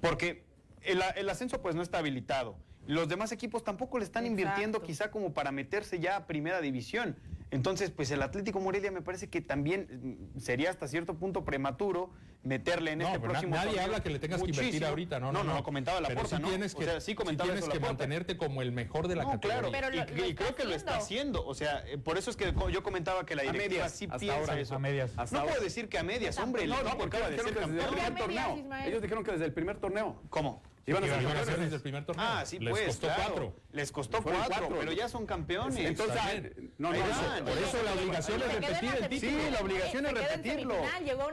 [0.00, 0.44] Porque
[0.82, 2.56] el, ascenso, pues no está habilitado.
[2.86, 7.16] Los demás equipos tampoco le están invirtiendo, quizá como para meterse ya a primera división.
[7.50, 12.10] Entonces, pues el Atlético Morelia me parece que también mm, sería hasta cierto punto prematuro
[12.42, 15.32] meterle en este próximo Nadie habla que le tengas que invertir ahorita, ¿no?
[15.32, 18.62] No, no, no, comentaba la pero puerta, sí Tienes que, o tienes que mantenerte como
[18.62, 19.70] el mejor de la categoría.
[19.70, 21.44] Claro, y, creo que lo está haciendo.
[21.44, 24.18] O sea, eh, por eso es que yo comentaba que la directiva medias, sí hasta
[24.18, 24.74] piensa ahora, eso.
[24.74, 25.12] A medias.
[25.32, 26.66] No puedo decir que a medias, hombre.
[26.66, 28.72] No, no, porque acaba de ser campeón.
[28.86, 30.22] Ellos dijeron que desde el primer torneo.
[30.30, 30.62] ¿Cómo?
[30.86, 32.26] Iban a ser campeones del primer torneo.
[32.26, 33.22] Ah, sí, Les pues, costó claro.
[33.24, 33.56] cuatro.
[33.72, 35.78] Les costó cuatro, cuatro, pero ya son campeones.
[35.78, 39.30] Entonces, no, no, eso, por eso la obligación es repetir el título.
[39.30, 40.74] Sí, la obligación es repetirlo.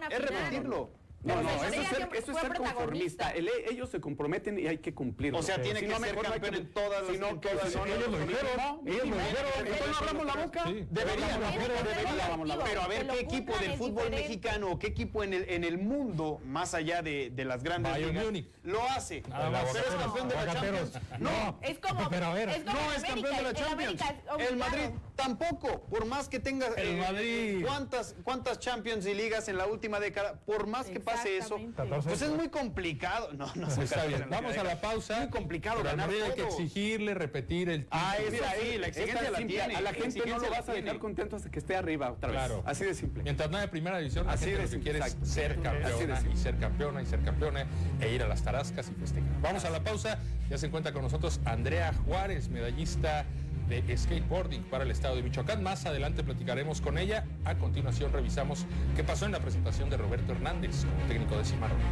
[0.09, 1.06] Es repetirlo.
[1.27, 3.33] No, no, eso, es ser, conformista.
[3.35, 5.39] Ellos se comprometen y hay que cumplirlo.
[5.39, 7.11] O sea, tiene que no ser campeón en todas las...
[7.11, 8.81] Si no, que, si no, ellos lo dijeron.
[8.85, 9.91] Ellos lo dijeron.
[9.91, 10.63] No abramos la boca.
[10.89, 11.39] Debería.
[12.65, 15.77] Pero a ver, ¿qué equipo del fútbol mexicano o qué equipo en el, en el
[15.77, 18.25] mundo, más allá de, las grandes ligas,
[18.63, 19.23] lo hace?
[19.31, 20.91] Ah, Pero campeón de la Champions.
[21.19, 22.01] No, es como...
[22.01, 24.01] No es campeón de la Champions.
[24.39, 25.81] El Madrid tampoco.
[25.89, 26.67] Por más que tenga...
[26.77, 27.65] El eh, Madrid.
[28.23, 30.39] ¿Cuántas Champions y ligas en la última década?
[30.45, 31.59] Por más que pase hace eso,
[32.03, 33.29] pues es muy complicado.
[33.33, 34.25] No, no pues está bien.
[34.29, 35.19] Vamos a la pausa.
[35.19, 39.37] Muy complicado pero ganar hay que exigirle, repetir el Ah, es ahí, la exigencia la
[39.37, 39.75] tiene.
[39.75, 42.37] A la gente no lo vas a dejar contento hasta que esté arriba otra vez.
[42.37, 42.63] Claro.
[42.65, 43.23] Así de simple.
[43.23, 46.57] Mientras no haya primera división, la gente lo que quiere es ser campeona y ser
[46.57, 47.65] campeona y ser campeona
[47.99, 49.41] e ir a las tarascas y festejar.
[49.41, 50.19] Vamos a la pausa.
[50.49, 53.25] Ya se encuentra con nosotros Andrea Juárez, medallista
[53.67, 55.61] de skateboarding para el estado de Michoacán.
[55.63, 57.25] Más adelante platicaremos con ella.
[57.45, 61.85] A continuación revisamos qué pasó en la presentación de Roberto Hernández como técnico de Cimarrones.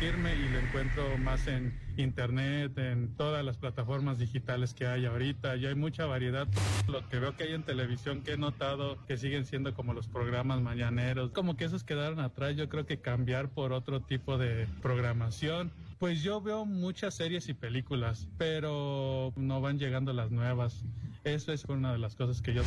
[0.00, 5.56] Divertirme y lo encuentro más en internet, en todas las plataformas digitales que hay ahorita.
[5.56, 6.48] Y hay mucha variedad.
[6.88, 10.08] Lo que veo que hay en televisión que he notado que siguen siendo como los
[10.08, 11.32] programas mañaneros.
[11.32, 12.56] Como que esos quedaron atrás.
[12.56, 15.70] Yo creo que cambiar por otro tipo de programación.
[15.98, 20.82] Pues yo veo muchas series y películas, pero no van llegando las nuevas.
[21.24, 22.62] Eso es una de las cosas que yo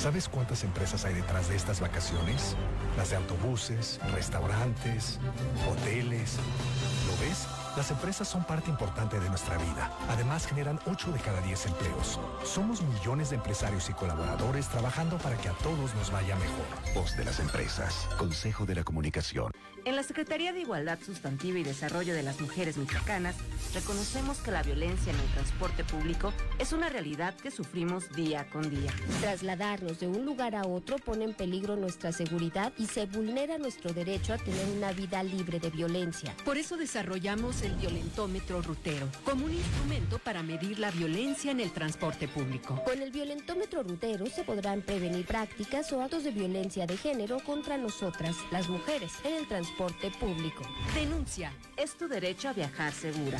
[0.00, 2.54] ¿Sabes cuántas empresas hay detrás de estas vacaciones?
[2.96, 5.18] Las de autobuses, restaurantes,
[5.68, 6.36] hoteles.
[7.08, 7.48] ¿Lo ves?
[7.78, 9.92] Las empresas son parte importante de nuestra vida.
[10.08, 12.18] Además, generan 8 de cada 10 empleos.
[12.42, 16.66] Somos millones de empresarios y colaboradores trabajando para que a todos nos vaya mejor.
[16.92, 18.08] Voz de las empresas.
[18.18, 19.52] Consejo de la Comunicación.
[19.84, 23.36] En la Secretaría de Igualdad Sustantiva y Desarrollo de las Mujeres Michoacanas,
[23.72, 28.68] reconocemos que la violencia en el transporte público es una realidad que sufrimos día con
[28.68, 28.92] día.
[29.20, 33.94] Trasladarnos de un lugar a otro pone en peligro nuestra seguridad y se vulnera nuestro
[33.94, 36.34] derecho a tener una vida libre de violencia.
[36.44, 41.72] Por eso desarrollamos el violentómetro rutero como un instrumento para medir la violencia en el
[41.72, 42.82] transporte público.
[42.84, 47.76] Con el violentómetro rutero se podrán prevenir prácticas o actos de violencia de género contra
[47.78, 50.62] nosotras, las mujeres, en el transporte público.
[50.94, 51.52] Denuncia.
[51.76, 53.38] Es tu derecho a viajar segura.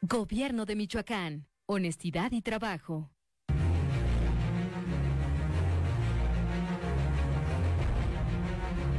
[0.00, 1.46] Gobierno de Michoacán.
[1.66, 3.10] Honestidad y trabajo.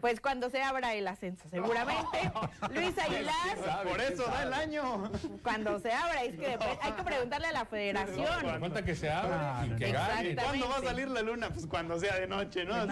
[0.01, 2.31] Pues cuando se abra el ascenso, seguramente.
[2.75, 3.85] Luis Aguilar.
[3.89, 5.11] Por eso da el año.
[5.43, 8.61] Cuando se abra, es que hay que preguntarle a la federación.
[8.61, 10.37] Falta que se abra y que gane.
[10.37, 11.51] ¿Cuándo va a salir la luna?
[11.51, 12.87] Pues cuando sea de noche, ¿no?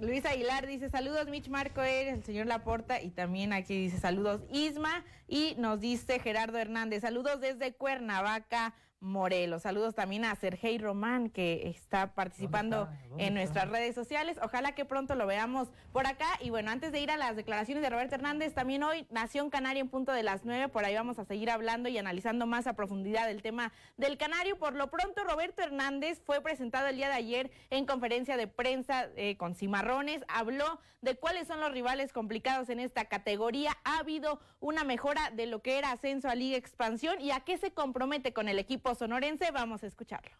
[0.00, 5.04] Luis Aguilar dice saludos Mitch Marco, el señor Laporta y también aquí dice saludos Isma
[5.28, 9.62] y nos dice Gerardo Hernández, saludos desde Cuernavaca, Morelos.
[9.62, 12.88] Saludos también a Sergei Román, que está participando
[13.18, 14.38] en nuestras redes sociales.
[14.40, 16.28] Ojalá que pronto lo veamos por acá.
[16.40, 19.80] Y bueno, antes de ir a las declaraciones de Roberto Hernández, también hoy Nación Canaria
[19.80, 20.68] en punto de las nueve.
[20.68, 24.56] Por ahí vamos a seguir hablando y analizando más a profundidad el tema del canario.
[24.56, 29.08] Por lo pronto, Roberto Hernández fue presentado el día de ayer en conferencia de prensa
[29.16, 30.22] eh, con Cimarrones.
[30.28, 33.76] Habló de cuáles son los rivales complicados en esta categoría.
[33.82, 37.58] Ha habido una mejora de lo que era ascenso a Liga Expansión y a qué
[37.58, 39.50] se compromete con el equipo sonorense.
[39.50, 40.30] Vamos a escucharlo.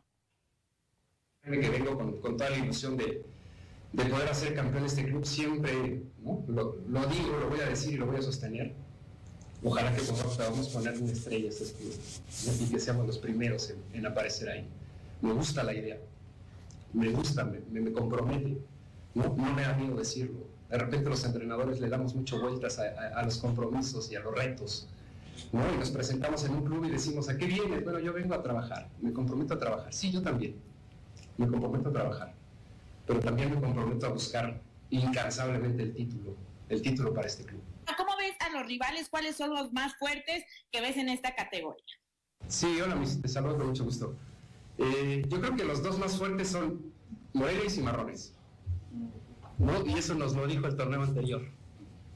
[1.42, 3.24] Que vengo con, toda la ilusión de,
[3.92, 5.24] poder hacer campeón de este club.
[5.24, 6.76] Siempre lo,
[7.06, 8.74] digo, lo voy a decir y lo voy a sostener.
[9.64, 11.94] Ojalá que podamos poner una estrella este club
[12.60, 14.68] y que seamos los primeros en, aparecer ahí.
[15.20, 15.98] Me gusta la idea.
[16.92, 18.58] me gusta, me, me compromete,
[19.14, 19.34] ¿no?
[19.36, 20.52] no me da miedo decirlo.
[20.72, 24.88] De repente los entrenadores le damos mucho vueltas a, los compromisos y a los retos.
[25.52, 25.72] ¿No?
[25.72, 27.84] Y nos presentamos en un club y decimos, ¿a qué vienes?
[27.84, 29.92] Bueno, yo vengo a trabajar, me comprometo a trabajar.
[29.92, 30.56] Sí, yo también,
[31.36, 32.34] me comprometo a trabajar.
[33.06, 34.60] Pero también me comprometo a buscar
[34.90, 36.36] incansablemente el título,
[36.68, 37.60] el título para este club.
[37.96, 39.08] ¿Cómo ves a los rivales?
[39.08, 41.84] ¿Cuáles son los más fuertes que ves en esta categoría?
[42.48, 44.16] Sí, hola, te saludo con mucho gusto.
[44.78, 46.92] Eh, yo creo que los dos más fuertes son
[47.32, 48.34] Morelia y Cimarrones.
[49.58, 49.86] ¿no?
[49.86, 51.42] Y eso nos lo dijo el torneo anterior,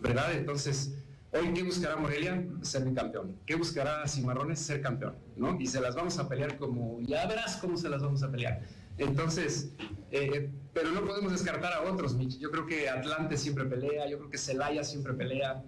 [0.01, 0.33] ¿verdad?
[0.35, 0.97] Entonces,
[1.39, 2.45] hoy, ¿qué buscará Morelia?
[2.63, 3.37] Ser campeón.
[3.47, 4.59] ¿Qué buscará Cimarrones?
[4.59, 5.61] Ser campeón, ¿no?
[5.61, 8.63] Y se las vamos a pelear como, ya verás cómo se las vamos a pelear.
[8.99, 9.73] Entonces,
[10.11, 12.39] eh, pero no podemos descartar a otros, Mitch.
[12.39, 15.63] Yo creo que Atlante siempre pelea, yo creo que Celaya siempre pelea.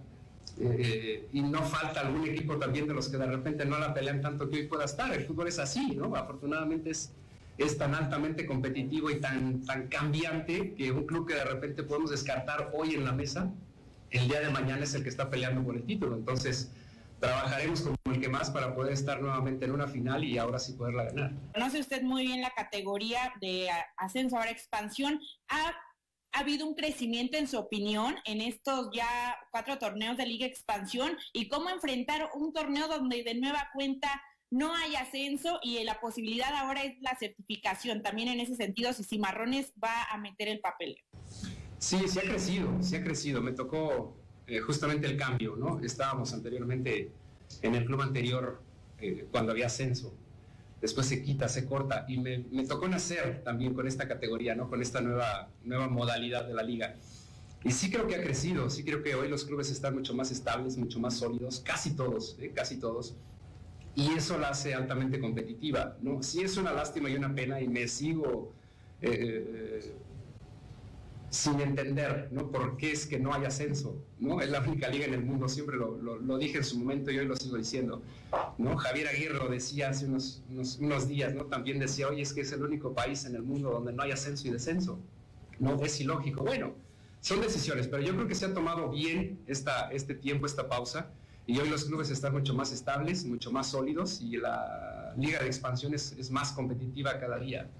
[0.60, 4.20] Eh, y no falta algún equipo también de los que de repente no la pelean
[4.20, 5.12] tanto que hoy pueda estar.
[5.14, 6.14] El fútbol es así, ¿no?
[6.16, 7.12] Afortunadamente es,
[7.58, 12.10] es tan altamente competitivo y tan, tan cambiante que un club que de repente podemos
[12.10, 13.52] descartar hoy en la mesa,
[14.10, 16.16] el día de mañana es el que está peleando por el título.
[16.16, 16.72] Entonces,
[17.20, 20.72] trabajaremos como el que más para poder estar nuevamente en una final y ahora sí
[20.74, 21.32] poderla ganar.
[21.52, 25.20] Conoce usted muy bien la categoría de ascenso, ahora expansión.
[25.48, 25.74] ¿Ha,
[26.32, 31.16] ¿Ha habido un crecimiento en su opinión en estos ya cuatro torneos de Liga Expansión
[31.32, 36.54] y cómo enfrentar un torneo donde de nueva cuenta no hay ascenso y la posibilidad
[36.54, 38.02] ahora es la certificación.
[38.02, 40.96] También en ese sentido, si Cimarrones va a meter el papel.
[41.78, 43.40] Sí, sí ha crecido, sí ha crecido.
[43.40, 44.16] Me tocó
[44.46, 45.80] eh, justamente el cambio, ¿no?
[45.80, 47.10] Estábamos anteriormente
[47.62, 48.60] en el club anterior
[49.00, 50.14] eh, cuando había ascenso.
[50.80, 54.68] Después se quita, se corta y me, tocó nacer también con esta categoría, ¿no?
[54.68, 56.94] Con esta nueva, nueva modalidad de la liga.
[57.64, 60.30] Y sí creo que ha crecido, sí creo que hoy los clubes están mucho más
[60.30, 62.52] estables, mucho más sólidos, casi todos, ¿eh?
[62.54, 63.16] casi todos
[63.98, 65.96] y eso la hace altamente competitiva.
[66.02, 66.22] ¿no?
[66.22, 68.52] Sí es una lástima y una pena y me sigo
[71.30, 72.50] sin entender ¿no?
[72.50, 74.04] por qué es que no hay ascenso.
[74.18, 74.40] ¿no?
[74.40, 77.18] Es la única liga en el mundo, siempre lo, lo, dije en su momento y
[77.18, 78.02] hoy lo sigo diciendo.
[78.56, 78.76] ¿no?
[78.76, 80.42] Javier Aguirre lo decía hace unos,
[80.80, 81.44] unos, días, ¿no?
[81.44, 84.12] también decía, oye, es que es el único país en el mundo donde no hay
[84.12, 84.98] ascenso y descenso.
[85.58, 86.44] No es ilógico.
[86.44, 86.74] Bueno,
[87.20, 91.10] son decisiones, pero yo creo que se ha tomado bien esta, este tiempo, esta pausa
[91.48, 95.46] y hoy los clubes están mucho más estables, mucho más sólidos y la liga de
[95.46, 97.70] expansión es, más competitiva cada día.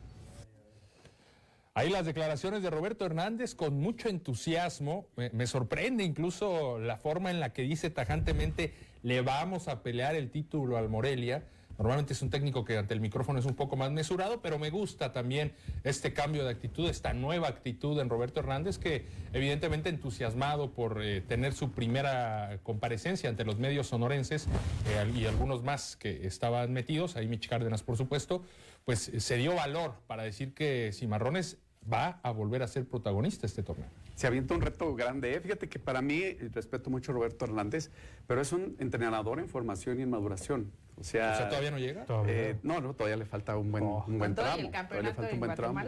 [1.78, 5.06] Ahí las declaraciones de Roberto Hernández con mucho entusiasmo.
[5.14, 8.74] me, sorprende incluso la forma en la que dice tajantemente
[9.04, 11.44] le vamos a pelear el título al Morelia.
[11.78, 14.70] Normalmente es un técnico que ante el micrófono es un poco más mesurado, pero me
[14.70, 15.52] gusta también
[15.84, 21.20] este cambio de actitud, esta nueva actitud en Roberto Hernández, que evidentemente entusiasmado por eh,
[21.20, 24.48] tener su primera comparecencia ante los medios sonorenses
[24.88, 28.42] eh, y algunos más que estaban metidos, ahí Mich Cárdenas por supuesto,
[28.84, 31.58] pues se dio valor para decir que Cimarrones
[31.90, 35.32] va a volver a ser protagonista este torneo se avienta un reto grande.
[35.32, 35.40] ¿eh?
[35.40, 37.92] Fíjate que para mí, respeto mucho a Roberto Hernández,
[38.26, 40.72] pero es un entrenador en formación y en maduración.
[41.00, 42.04] O sea, ¿todavía no llega?
[42.26, 44.04] Eh, no, no, todavía le falta un buen, oh.
[44.08, 44.56] un buen tramo.
[44.56, 45.80] El todavía le falta un buen tramo.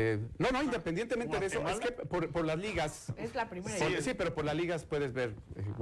[0.00, 3.12] Eh, no, no, independientemente de eso, es que por, las ligas.
[3.16, 3.76] Es la primera.
[3.76, 5.34] Sí, sí, pero por las ligas puedes ver,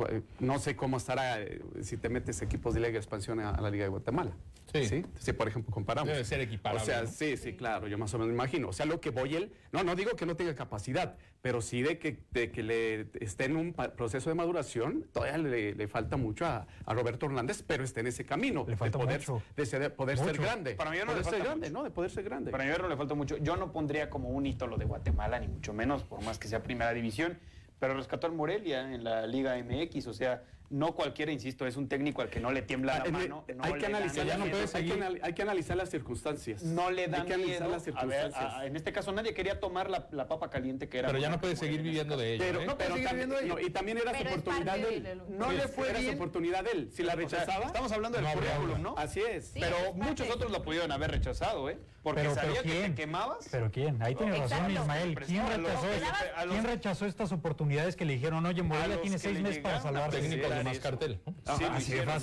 [0.09, 1.39] eh, no sé cómo estará
[1.83, 4.33] si te metes equipos de Liga de Expansión a, la Liga de Guatemala.
[4.73, 5.05] Sí.
[5.19, 5.33] sí.
[5.35, 6.11] por ejemplo, comparamos.
[6.11, 6.83] Debe ser equiparable.
[6.83, 8.69] O sea, sí, sí, claro, yo más o menos me imagino.
[8.69, 11.81] O sea, lo que voy él, no, no digo que no tenga capacidad, pero sí
[11.81, 16.45] de que, de que le esté en un proceso de maduración, todavía le, falta mucho
[16.45, 18.65] a, Roberto Hernández, pero está en ese camino.
[18.67, 19.43] Le falta de poder, mucho.
[19.55, 20.75] De, poder ser grande.
[20.75, 21.85] Para mí no le falta grande, ¿no?
[21.85, 22.51] De poder ser grande.
[22.51, 23.37] Para mí no le falta mucho.
[23.37, 26.49] Yo no pondría como un hito lo de Guatemala, ni mucho menos, por más que
[26.49, 27.39] sea primera división,
[27.79, 31.89] pero rescató al Morelia en la Liga MX, o sea, no cualquiera, insisto, es un
[31.89, 33.45] técnico al que no le tiembla la ah, mano.
[33.61, 34.27] hay, que analizar,
[35.23, 36.63] hay, que analizar las circunstancias.
[36.63, 38.65] No le da hay que analizar las circunstancias.
[38.65, 41.09] en este caso nadie quería tomar la, papa caliente que era.
[41.09, 42.45] Pero ya no puede seguir viviendo de ello.
[42.45, 42.67] Pero, ¿eh?
[42.67, 43.59] no puede seguir viviendo de ello.
[43.61, 45.23] y también era su oportunidad de él.
[45.29, 46.91] No le fue era su oportunidad de él.
[46.93, 47.67] Si la rechazaba.
[47.67, 48.95] estamos hablando del currículum, ¿no?
[48.97, 49.53] Así es.
[49.55, 51.79] pero muchos otros lo pudieron haber rechazado, ¿eh?
[52.07, 53.49] Porque sabía que te quemabas.
[53.51, 55.19] Pero quién, ahí tiene razón Ismael.
[55.27, 60.21] ¿Quién rechazó estas oportunidades que le dijeron, oye, Morelia tiene seis meses para salvarse?
[60.21, 61.21] Técnico de más cartel
[61.57, 62.21] sí, lo hicieron,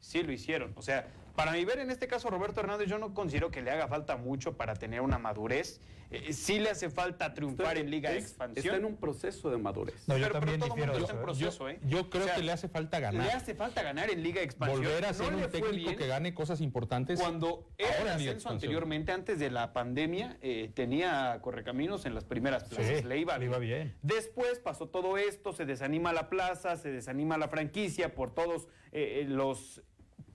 [0.00, 0.72] sí, lo hicieron.
[0.76, 1.06] O sea,
[1.36, 4.16] para mi ver, en este caso, Roberto Hernández, yo no considero que le haga falta
[4.16, 5.80] mucho para tener una madurez.
[6.10, 8.64] Eh, sí le hace falta triunfar en Liga de Expansión.
[8.64, 10.06] Está en un proceso de madurez.
[10.06, 11.80] No, yo también todo difiero está en proceso, ¿eh?
[11.84, 13.26] Yo creo que le hace falta ganar.
[13.26, 14.82] Le hace falta ganar en Liga de Expansión.
[14.82, 17.20] Volver a ser un técnico que gane cosas importantes.
[17.20, 22.64] Cuando era el ascenso anteriormente, antes de la pandemia, eh, tenía correcaminos en las primeras
[22.64, 23.04] plazas.
[23.04, 23.96] le, iba, bien.
[24.02, 29.24] Después pasó todo esto, se desanima la plaza, se desanima la franquicia por todos eh,
[29.28, 29.82] los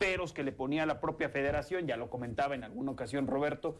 [0.01, 3.79] peros que le ponía la propia federación, ya lo comentaba en alguna ocasión Roberto,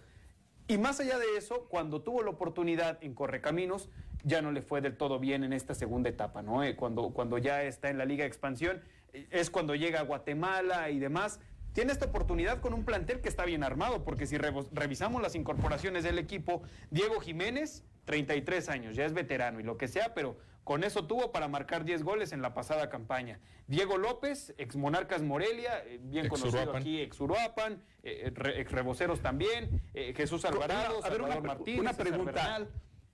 [0.68, 3.90] Y más allá de eso, cuando tuvo la oportunidad en Correcaminos,
[4.24, 6.64] ya no le fue del todo bien en esta segunda etapa, ¿no?
[6.64, 10.04] Eh, cuando, cuando ya está en la Liga de Expansión, eh, es cuando llega a
[10.04, 11.40] Guatemala y demás.
[11.74, 16.04] Tiene esta oportunidad con un plantel que está bien armado, porque si revisamos las incorporaciones
[16.04, 16.62] del equipo,
[16.92, 21.32] Diego Jiménez, 33 años, ya es veterano y lo que sea, pero con eso tuvo
[21.32, 23.40] para marcar 10 goles en la pasada campaña.
[23.68, 26.82] Diego López, ex Monarcas Morelia, eh, bien Ex conocido Uruapan.
[26.82, 31.34] aquí, ex Uruapan, eh, re- ex Reboceros también, eh, Jesús Alvarado, Una- a ver, una,
[31.34, 32.68] Salvador Martínez, una César pregunta.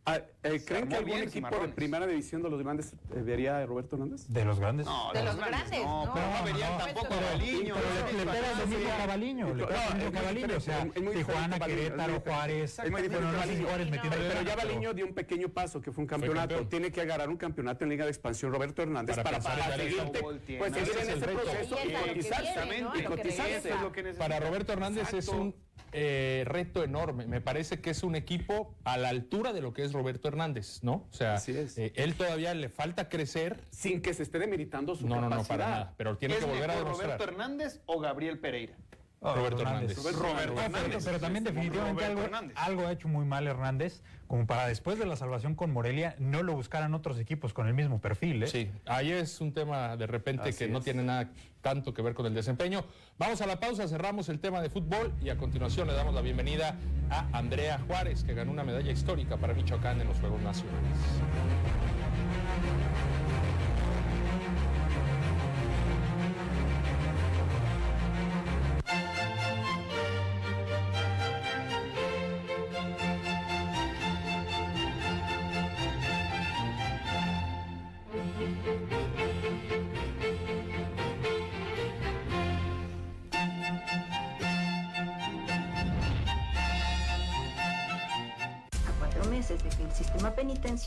[0.10, 3.66] Ah, eh, ¿Creen que algún equipo de primera división de los grandes eh, vería a
[3.66, 4.26] Roberto Hernández?
[4.30, 4.86] De los grandes.
[4.86, 6.14] No, De los grandes, no, no.
[6.14, 7.76] pero no No, verían no, tampoco pero- a Baliño.
[7.76, 9.48] pero no le, verían le pega a lo mismo a Baliño.
[9.48, 11.58] Le No, pega lo es mismo a muy Cabaliño, o sea, diferente, es muy Tijuana,
[11.58, 12.20] Baliño, Querétaro.
[12.22, 13.68] Juárez, Es muy diferente Baliño.
[13.68, 13.88] Juárez.
[14.02, 16.68] Pero, ya Baliño dio un pequeño paso, que fue un campeonato.
[16.70, 19.98] Tiene que agarrar un campeonato en Liga de Expansión Roberto Hernández Para seguir,
[20.58, 22.42] pues, seguir en ese proceso Y y es a lo que cotizar.
[22.44, 22.94] viene, ¿no?
[22.94, 23.46] Exactamente, y A lo que cotizar.
[23.46, 23.68] regresa.
[23.68, 24.26] Eso es lo que necesita.
[24.26, 25.54] Para Roberto Hernández es un
[25.92, 27.26] eh, reto enorme.
[27.28, 30.80] Me parece que es un equipo a la altura de lo que es Roberto Hernández,
[30.84, 31.08] ¿no?
[31.12, 31.78] O sea, Así es.
[31.78, 33.60] eh, él todavía le falta crecer.
[33.72, 35.42] Sin que se esté demeritando su No, no, capacidad.
[35.42, 35.94] no, para nada.
[35.98, 37.06] Pero tiene ¿Es que volver a demostrar.
[37.12, 38.76] Roberto Hernández o Gabriel Pereira?
[39.20, 39.98] Oh, Roberto Hernández.
[39.98, 40.48] Roberto Roberto Hernández.
[40.48, 41.06] No, pero- Hernández.
[41.06, 42.56] pero también definitivamente algo, Hernández.
[42.56, 46.44] algo ha hecho muy mal Hernández, como para después de la salvación con Morelia no
[46.44, 48.44] lo buscaran otros equipos con el mismo perfil.
[48.44, 48.48] ¿eh?
[48.48, 51.30] Sí, ahí es un tema de repente Así que no tiene nada
[51.62, 52.86] tanto que ver con el desempeño.
[53.18, 56.22] Vamos a la pausa, cerramos el tema de fútbol y a continuación le damos la
[56.22, 56.76] bienvenida
[57.10, 60.98] a Andrea Juárez, que ganó una medalla histórica para Michoacán en los Juegos Nacionales.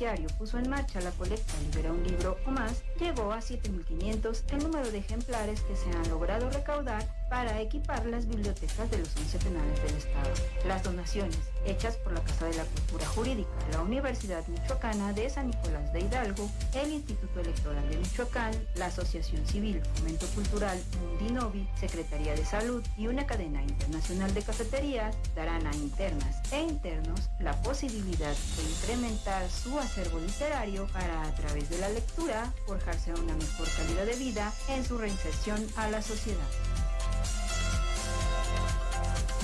[0.01, 4.63] Penitenciario puso en marcha la colecta Libera un libro o más, llegó a 7.500 el
[4.63, 9.39] número de ejemplares que se han logrado recaudar para equipar las bibliotecas de los 11
[9.39, 10.31] penales del Estado.
[10.67, 15.47] Las donaciones, hechas por la Casa de la Cultura Jurídica, la Universidad Michoacana de San
[15.47, 22.35] Nicolás de Hidalgo, el Instituto Electoral de Michoacán, la Asociación Civil Fomento Cultural Mundinovi, Secretaría
[22.35, 28.35] de Salud y una cadena internacional de cafeterías darán a internas e internos la posibilidad
[28.57, 34.07] de incrementar su acervo literario para a través de la lectura forjarse una mejor calidad
[34.07, 36.49] de vida en su reinserción a la sociedad.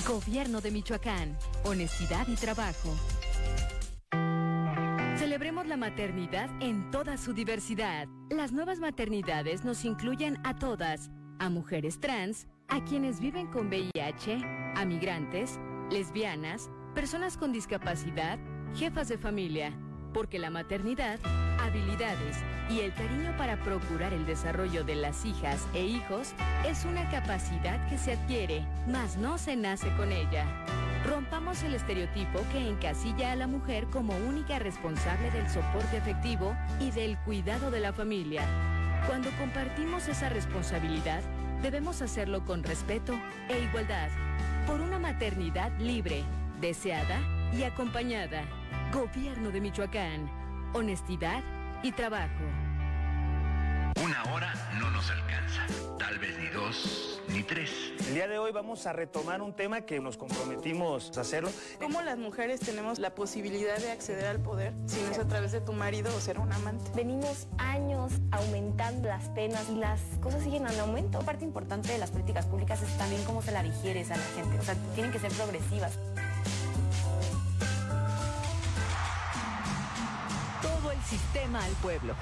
[0.07, 1.37] Gobierno de Michoacán.
[1.65, 2.95] Honestidad y trabajo.
[5.17, 8.07] Celebremos la maternidad en toda su diversidad.
[8.29, 14.39] Las nuevas maternidades nos incluyen a todas, a mujeres trans, a quienes viven con VIH,
[14.75, 15.59] a migrantes,
[15.91, 18.39] lesbianas, personas con discapacidad,
[18.75, 19.77] jefas de familia,
[20.17, 21.19] porque la maternidad,
[21.59, 22.37] habilidades
[22.71, 26.33] y el cariño para procurar el desarrollo de las hijas e hijos
[26.65, 30.43] es una capacidad que se adquiere, mas no se nace con ella.
[31.05, 36.89] Rompamos el estereotipo que encasilla a la mujer como única responsable del soporte afectivo y
[36.89, 38.41] del cuidado de la familia.
[39.05, 41.21] Cuando compartimos esa responsabilidad,
[41.61, 43.13] debemos hacerlo con respeto
[43.49, 44.09] e igualdad,
[44.65, 46.23] por una maternidad libre,
[46.59, 47.19] deseada
[47.55, 48.41] y acompañada.
[48.93, 50.31] Gobierno de Michoacán.
[50.73, 51.43] Honestidad
[51.83, 52.43] y trabajo.
[54.01, 55.61] Una hora no nos alcanza.
[55.99, 57.91] Tal vez ni dos, ni tres.
[58.07, 61.49] El día de hoy vamos a retomar un tema que nos comprometimos a hacerlo.
[61.81, 65.51] ¿Cómo las mujeres tenemos la posibilidad de acceder al poder si no es a través
[65.51, 66.89] de tu marido o ser un amante?
[66.95, 71.19] Venimos años aumentando las penas y las cosas siguen en aumento.
[71.19, 74.57] Parte importante de las políticas públicas es también cómo se la digieres a la gente.
[74.57, 75.99] O sea, tienen que ser progresivas.
[80.97, 82.15] El sistema al pueblo.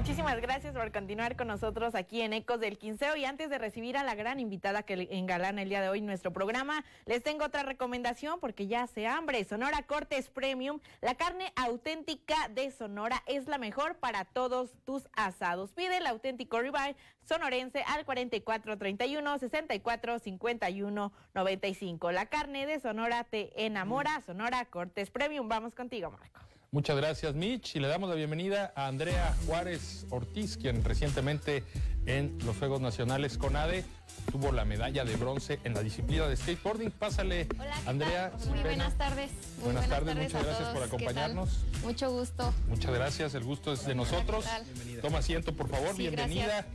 [0.00, 3.98] Muchísimas gracias por continuar con nosotros aquí en Ecos del Quinceo y antes de recibir
[3.98, 7.64] a la gran invitada que engalana el día de hoy nuestro programa, les tengo otra
[7.64, 9.44] recomendación porque ya hace hambre.
[9.44, 15.74] Sonora Cortes Premium, la carne auténtica de Sonora es la mejor para todos tus asados.
[15.74, 22.10] Pide el auténtico ribeye sonorense al 4431 64 51 95.
[22.10, 24.22] La carne de Sonora te enamora.
[24.22, 25.46] Sonora Cortes Premium.
[25.46, 26.49] Vamos contigo, Marco.
[26.72, 27.74] Muchas gracias, Mitch.
[27.74, 31.64] Y le damos la bienvenida a Andrea Juárez Ortiz, quien recientemente
[32.06, 33.84] en los Juegos Nacionales con ADE
[34.30, 36.92] tuvo la medalla de bronce en la disciplina de skateboarding.
[36.92, 37.48] Pásale,
[37.86, 38.32] Andrea.
[38.38, 38.68] sin Muy pena.
[38.76, 39.30] buenas tardes.
[39.56, 41.64] Muy Buenas tardes, muchas gracias por acompañarnos.
[41.82, 42.54] Mucho gusto.
[42.68, 44.44] Muchas gracias, el gusto es de nosotros.
[45.02, 46.44] Toma asiento, por favor, Sí, bienvenida.
[46.46, 46.66] gracias.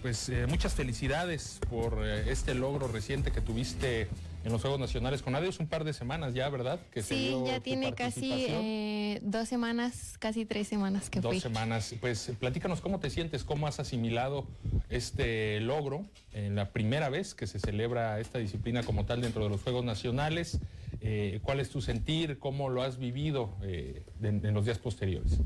[0.00, 4.08] pues eh, muchas felicidades por eh, este logro reciente que tuviste
[4.44, 6.78] en los Juegos Nacionales con Adiós, un par de semanas ya, ¿verdad?
[6.92, 11.40] Que sí, ya tiene casi eh, dos semanas, casi tres semanas que dos fui.
[11.40, 11.94] Semanas.
[11.98, 14.46] Pues platícanos cómo te sientes, cómo has asimilado
[14.90, 19.48] este logro en la primera vez que se celebra esta disciplina como tal dentro de
[19.48, 20.58] los Juegos Nacionales.
[21.00, 22.38] Eh, ¿Cuál es tu sentir?
[22.38, 25.38] ¿Cómo lo has vivido eh, en, los días posteriores?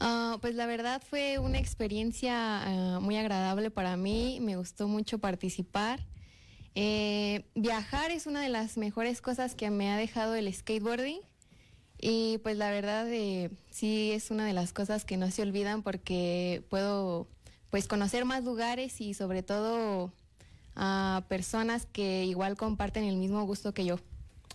[0.00, 2.62] Ah, pues la verdad fue una experiencia
[2.94, 6.00] ah, muy agradable para mí, me gustó mucho participar.
[6.74, 11.20] Eh, viajar es una de las mejores cosas que me ha dejado el skateboarding
[11.98, 15.82] y pues la verdad eh, sí es una de las cosas que no se olvidan
[15.82, 17.28] porque puedo
[17.70, 20.12] pues conocer más lugares y sobre todo
[20.74, 23.98] a personas que igual comparten el mismo gusto que yo.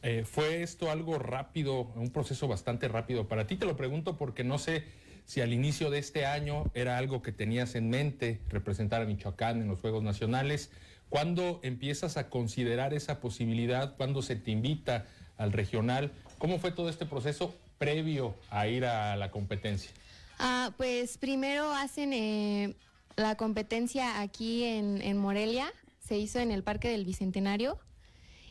[0.04, 3.56] Eh, ¿Fue esto algo rápido, un proceso bastante rápido para ti?
[3.56, 4.84] Te lo pregunto porque no sé
[5.26, 9.62] si al inicio de este año era algo que tenías en mente, representar a Michoacán
[9.62, 10.72] en los Juegos Nacionales,
[11.10, 13.96] ¿Cuándo empiezas a considerar esa posibilidad?
[13.96, 15.06] ¿Cuándo se te invita
[15.38, 16.12] al regional?
[16.38, 19.92] ¿Cómo fue todo este proceso previo a ir a la competencia?
[20.40, 22.76] Ah, pues primero hacen eh,
[23.16, 27.80] la competencia aquí en, Morelia, se hizo en el Parque del Bicentenario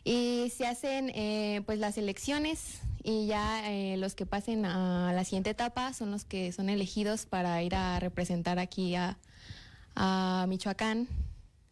[0.03, 5.25] y se hacen eh, pues las elecciones y ya eh, los que pasen a la
[5.25, 9.17] siguiente etapa son los que son elegidos para ir a representar aquí a
[10.49, 11.09] Michoacán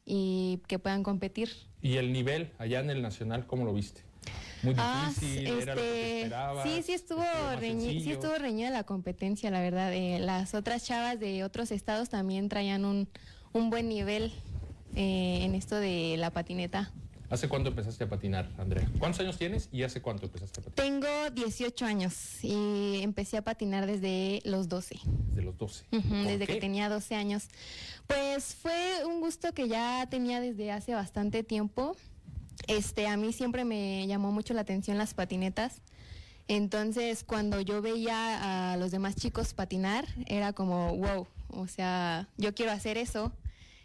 [0.04, 1.50] y que puedan competir.
[1.80, 4.02] ¿Y el nivel allá en el Nacional, cómo lo viste?
[4.62, 7.22] Muy ah, difícil, era lo que este, Sí, sí estuvo,
[7.60, 9.92] sí estuvo reñida la competencia, la verdad.
[9.92, 13.08] Eh, las otras chavas de otros estados también traían un,
[13.52, 14.32] un buen nivel
[14.96, 16.90] eh, en esto de la patineta.
[17.30, 18.86] ¿Hace cuánto empezaste a patinar, Andrea?
[18.98, 21.00] ¿Cuántos años tienes y hace cuánto empezaste a patinar?
[21.00, 25.00] Tengo 18 años y empecé a patinar desde los 12.
[25.30, 25.84] Desde los 12.
[25.90, 27.48] desde que tenía 12 años.
[28.06, 31.96] Pues fue un gusto que ya tenía desde hace bastante tiempo.
[32.66, 35.80] Este, a mí siempre me llamó mucho la atención las patinetas.
[36.46, 42.54] Entonces, cuando yo veía a los demás chicos patinar, era como, wow, o sea, yo
[42.54, 43.32] quiero hacer eso.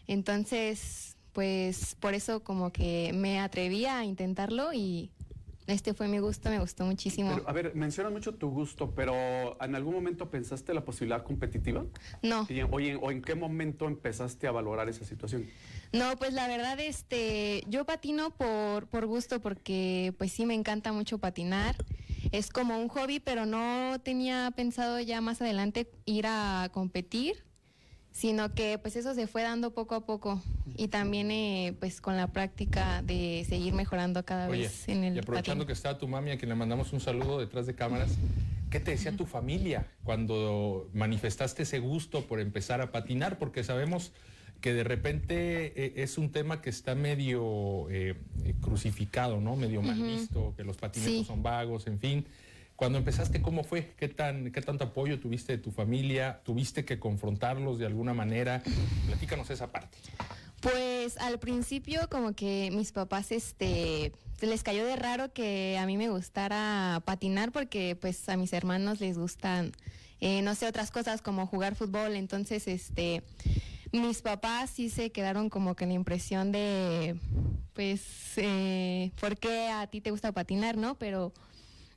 [0.08, 5.10] Entonces, pues por eso como que me atreví a intentarlo y
[5.68, 7.40] este fue mi gusto, me gustó muchísimo.
[7.46, 9.14] a ver, mencionas mucho tu gusto, pero
[9.64, 11.86] ¿en algún momento pensaste la posibilidad competitiva?
[12.22, 12.46] No.
[12.72, 15.48] ¿O en qué momento empezaste a valorar esa situación?
[15.94, 20.92] No, pues la verdad, este, yo patino por, por gusto porque pues sí me encanta
[20.92, 21.78] mucho patinar.
[22.34, 27.49] Es como un hobby, pero no tenía pensado ya más adelante ir a competir
[28.12, 30.42] sino que pues eso se fue dando poco a poco
[30.76, 35.20] y también eh, pues con la práctica de seguir mejorando cada vez en el y
[35.20, 38.12] aprovechando que está tu mami a quien le mandamos un saludo detrás de cámaras
[38.70, 43.38] ¿qué te decía tu familia cuando manifestaste ese gusto por empezar a patinar?
[43.38, 44.12] porque sabemos
[44.62, 48.16] que de repente eh, es un tema que está medio eh,
[48.62, 49.56] crucificado, ¿no?
[49.56, 52.26] Medio mal visto, que los patinetos son vagos, en fin.
[52.80, 53.92] Cuando empezaste, ¿cómo fue?
[53.98, 56.40] ¿Qué, tan, ¿Qué tanto apoyo tuviste de tu familia?
[56.46, 58.64] ¿Tuviste que confrontarlos de alguna manera?
[59.06, 59.98] Platícanos esa parte.
[60.62, 65.98] Pues al principio como que mis papás este les cayó de raro que a mí
[65.98, 69.74] me gustara patinar porque pues a mis hermanos les gustan
[70.22, 73.24] eh, no sé otras cosas como jugar fútbol entonces este
[73.92, 77.18] mis papás sí se quedaron como que la impresión de
[77.74, 78.02] pues
[78.38, 80.96] eh, ¿por qué a ti te gusta patinar no?
[80.96, 81.34] Pero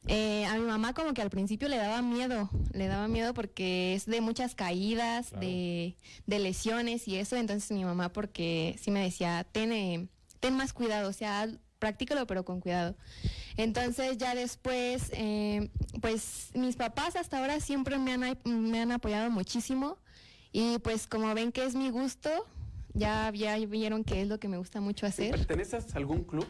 [0.09, 3.95] eh, a mi mamá como que al principio le daba miedo, le daba miedo porque
[3.95, 5.95] es de muchas caídas, de,
[6.27, 10.09] lesiones y eso, entonces mi mamá porque sí me decía, ten, eh,
[10.41, 11.49] ten más cuidado, o sea,
[11.79, 12.97] practícalo pero con cuidado.
[13.57, 19.31] Entonces ya después, eh, pues mis papás hasta ahora siempre me han, me han apoyado
[19.31, 19.99] muchísimo
[20.51, 22.29] y pues como ven que es mi gusto,
[22.93, 25.31] ya, ya vieron que es lo que me gusta mucho hacer.
[25.31, 26.47] ¿Perteneces a algún club?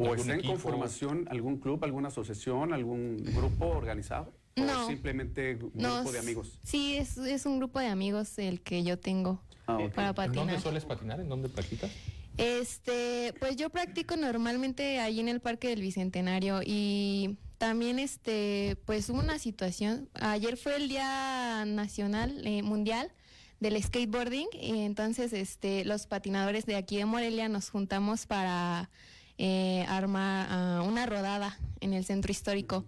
[0.00, 4.32] ¿O está en conformación algún club, alguna asociación, algún grupo organizado?
[4.54, 4.84] No.
[4.84, 6.60] ¿O simplemente un grupo de amigos?
[6.62, 10.38] Sí, es, es, un grupo de amigos el que yo tengo ah, para patinar.
[10.38, 11.18] ¿En dónde sueles patinar?
[11.18, 11.90] ¿En dónde practicas?
[12.36, 19.10] Este, pues yo practico normalmente ahí en el Parque del Bicentenario y también este, pues
[19.10, 23.10] hubo una situación, ayer fue el Día Nacional eh, Mundial
[23.58, 28.88] del skateboarding y entonces este los patinadores de aquí de Morelia nos juntamos para
[29.38, 32.84] eh, armar ah, una rodada en el centro histórico.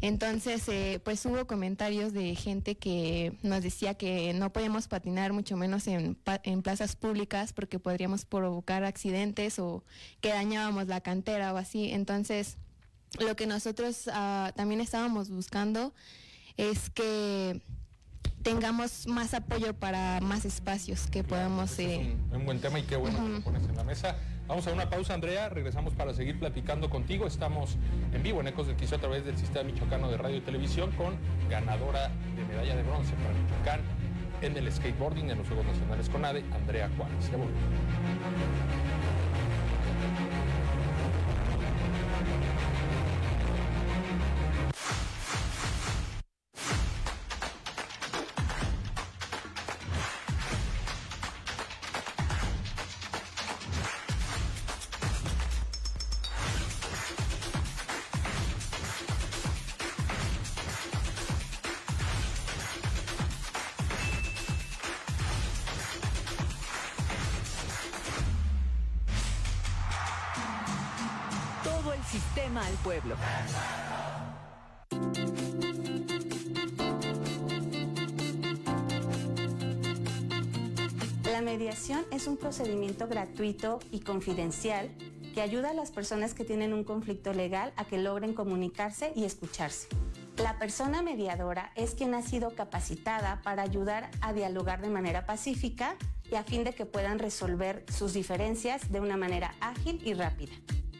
[0.00, 5.56] Entonces, eh, pues hubo comentarios de gente que nos decía que no podíamos patinar, mucho
[5.56, 6.14] menos en,
[6.62, 9.82] plazas públicas, porque podríamos provocar accidentes o
[10.20, 11.90] que dañábamos la cantera o así.
[11.90, 12.58] Entonces,
[13.18, 15.92] lo que nosotros ah, también estábamos buscando
[16.56, 17.60] es que
[18.42, 21.78] tengamos más apoyo para más espacios que podamos...
[21.78, 24.16] Eh, un, buen tema y qué bueno que lo pones en la mesa.
[24.48, 25.50] Vamos a una pausa, Andrea.
[25.50, 27.26] Regresamos para seguir platicando contigo.
[27.26, 27.76] Estamos
[28.14, 30.90] en vivo en Ecos del Quiso a través del Sistema Michoacano de Radio y Televisión
[30.92, 31.16] con
[31.50, 33.80] ganadora de medalla de bronce para Michoacán
[34.40, 37.28] en el skateboarding en los Juegos Nacionales con ADE, Andrea Juárez.
[37.28, 37.48] pueblo.
[83.40, 84.90] Y confidencial
[85.32, 89.24] que ayuda a las personas que tienen un conflicto legal a que logren comunicarse y
[89.24, 89.86] escucharse.
[90.38, 95.96] La persona mediadora es quien ha sido capacitada para ayudar a dialogar de manera pacífica
[96.28, 100.52] y a fin de que puedan resolver sus diferencias de una manera ágil y rápida.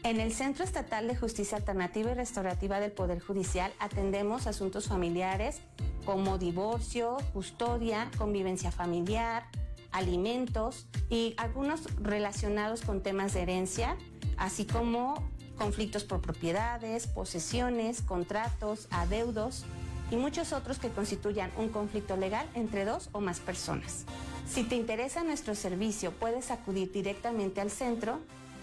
[0.05, 5.61] En el Centro Estatal de Justicia Alternativa y Restaurativa del Poder Judicial atendemos asuntos familiares
[6.05, 9.45] como divorcio, custodia, convivencia familiar,
[9.93, 13.97] alimentos y algunos relacionados con temas de herencia,
[14.37, 19.65] así como conflictos por propiedades, posesiones, contratos, adeudos
[20.11, 24.05] y muchos otros que constituyan un conflicto legal entre dos o más personas.
[24.49, 28.21] Si te interesa nuestro servicio, puedes acudir directamente al centro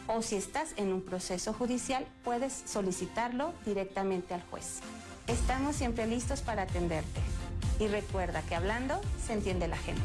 [0.08, 4.80] o si estás en un proceso judicial, puedes solicitarlo directamente al juez.
[5.28, 7.22] Estamos siempre listos para atenderte.
[7.80, 10.04] Y recuerda que hablando se entiende la gente.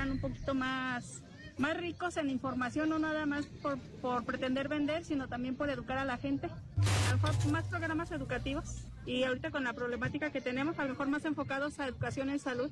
[0.00, 1.22] Fueran un poquito más
[1.58, 5.98] más ricos en información, no nada más por, por pretender vender, sino también por educar
[5.98, 6.46] a la gente.
[6.46, 10.90] A lo mejor más programas educativos y ahorita con la problemática que tenemos, a lo
[10.90, 12.70] mejor más enfocados a educación en salud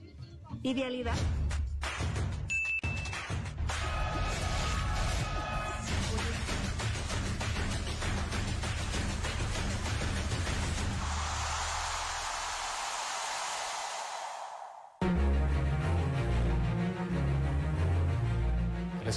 [0.63, 0.73] y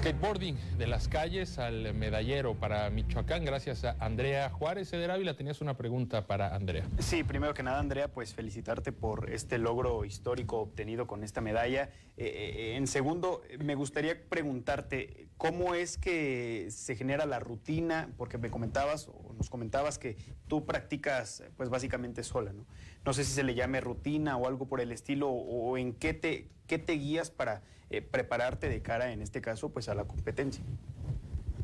[0.02, 4.90] skateboarding de las calles al medallero para Michoacán, gracias a Andrea Juárez.
[4.90, 6.88] de Ávila, tenías una pregunta para Andrea.
[6.98, 11.92] Sí, primero que nada, Andrea, pues felicitarte por este logro histórico obtenido con esta medalla.
[12.18, 18.10] Eh, eh, en segundo, me gustaría preguntarte, ¿cómo es que se genera la rutina?
[18.18, 22.66] Porque me comentabas, o nos comentabas que tú practicas, pues básicamente sola, ¿no?
[23.06, 26.16] No sé si se le llame rutina o algo por el estilo, o en qué
[26.16, 27.62] te, qué te guías para
[27.92, 30.64] eh, prepararte de cara, en este caso, pues a la competencia?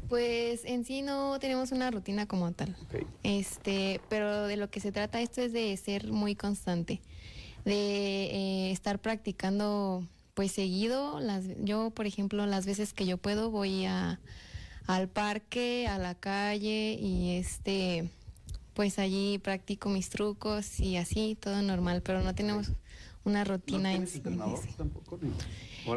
[0.10, 2.76] Pues en sí no tenemos una rutina como tal.
[3.24, 7.02] Este, pero de lo que se trata esto es de ser muy constante,
[7.64, 11.20] de eh, estar practicando pues seguido.
[11.20, 14.20] Las, yo, por ejemplo, las veces que yo puedo voy a,
[14.86, 18.10] al parque, a la calle y este,
[18.74, 22.72] pues allí practico mis trucos y así, todo normal, pero no tenemos
[23.28, 24.22] una rutina en sí.
[24.22, 25.20] Tampoco,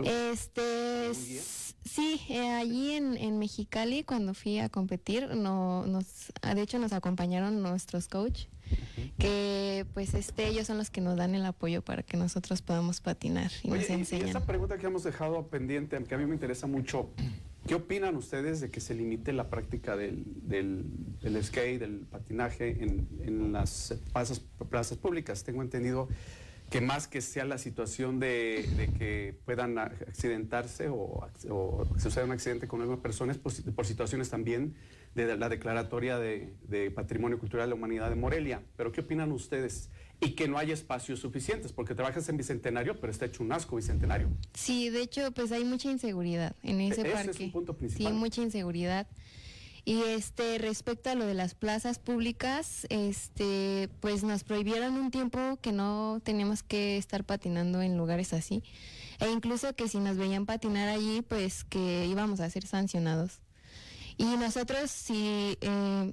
[0.05, 6.63] este, sí, eh, allí en, en, Mexicali cuando fui a competir, no, nos, ah, de
[6.63, 8.47] hecho nos acompañaron nuestros coach,
[9.19, 13.01] que pues este ellos son los que nos dan el apoyo para que nosotros podamos
[13.01, 14.27] patinar y nos enseñan.
[14.27, 17.11] Y esa pregunta que hemos dejado pendiente, que a mí me interesa mucho,
[17.67, 20.85] ¿qué opinan ustedes de que se limite la práctica del, del,
[21.21, 25.43] del skate, del patinaje en, en las plazas, plazas públicas?
[25.43, 26.09] Tengo entendido
[26.71, 32.69] que más que sea la situación de, que puedan accidentarse o, o suceda un accidente
[32.69, 34.77] con algunas personas por, por, situaciones también
[35.17, 38.63] de la declaratoria de, Patrimonio Cultural de la Humanidad de Morelia.
[38.77, 39.91] Pero ¿qué opinan ustedes?
[40.21, 43.77] Y que no hay espacios suficientes, porque trabajas en Bicentenario, pero está hecho un asco
[43.77, 44.29] Bicentenario.
[44.55, 47.31] Sí, de hecho, pues hay mucha inseguridad en ese, ese parque.
[47.31, 48.13] Es un punto principal.
[48.13, 49.09] Sí, mucha inseguridad.
[49.85, 55.59] Y este respecto a lo de las plazas públicas, este pues nos prohibieron un tiempo
[55.61, 58.63] que no teníamos que estar patinando en lugares así.
[59.21, 63.41] E incluso que si nos veían patinar allí, pues que íbamos a ser sancionados.
[64.17, 66.13] Y nosotros, si eh,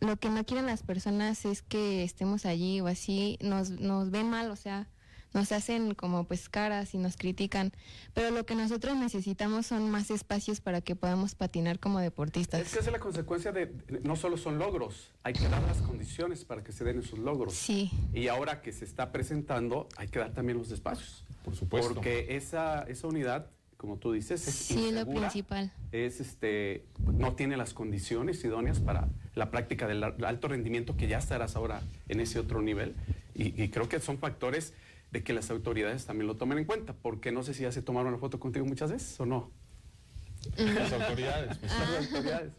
[0.00, 4.28] lo que no quieren las personas es que estemos allí o así, nos, nos ven
[4.28, 4.88] mal, o sea,
[5.32, 7.72] nos hacen como pues caras y nos critican,
[8.14, 12.60] pero lo que nosotros necesitamos son más espacios para que podamos patinar como deportistas.
[12.62, 13.72] Es que esa es la consecuencia de,
[14.02, 17.54] no solo son logros, hay que dar las condiciones para que se den esos logros.
[17.54, 17.90] Sí.
[18.12, 21.24] Y ahora que se está presentando, hay que dar también los espacios.
[21.44, 21.94] Por supuesto.
[21.94, 25.72] Porque esa, esa unidad, como tú dices, es Sí, lo insegura, principal.
[25.90, 31.08] es este, no tiene las condiciones idóneas para la práctica del al- alto rendimiento que
[31.08, 32.94] ya estarás ahora en ese otro nivel.
[33.34, 34.74] Y, y creo que son factores
[35.12, 37.82] de que las autoridades también lo tomen en cuenta, porque no sé si ya se
[37.82, 39.50] tomaron la foto contigo muchas veces o no.
[40.56, 41.58] Las autoridades.
[41.58, 42.52] pues, Las autoridades.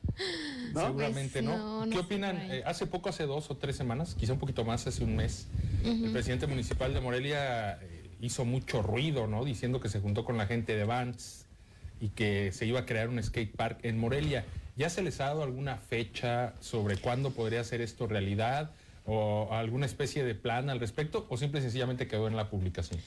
[0.74, 0.82] ¿no?
[0.88, 1.86] Seguramente Pues, no.
[1.86, 2.38] no, ¿Qué no opinan?
[2.52, 5.47] Eh, hace poco, hace dos o tres semanas, quizá un poquito más, hace un mes,
[5.84, 9.43] el presidente municipal de Morelia eh, hizo mucho ruido, ¿no?
[9.43, 11.45] Diciendo que se juntó con la gente de Vans
[11.99, 14.45] y que se iba a crear un skate park en Morelia.
[14.78, 18.72] ¿Ya se les ha dado alguna fecha sobre cuándo podría ser esto realidad?
[19.14, 21.26] ¿O alguna especie de plan al respecto?
[21.30, 22.97] ¿O simple y sencillamente quedó en la publicación?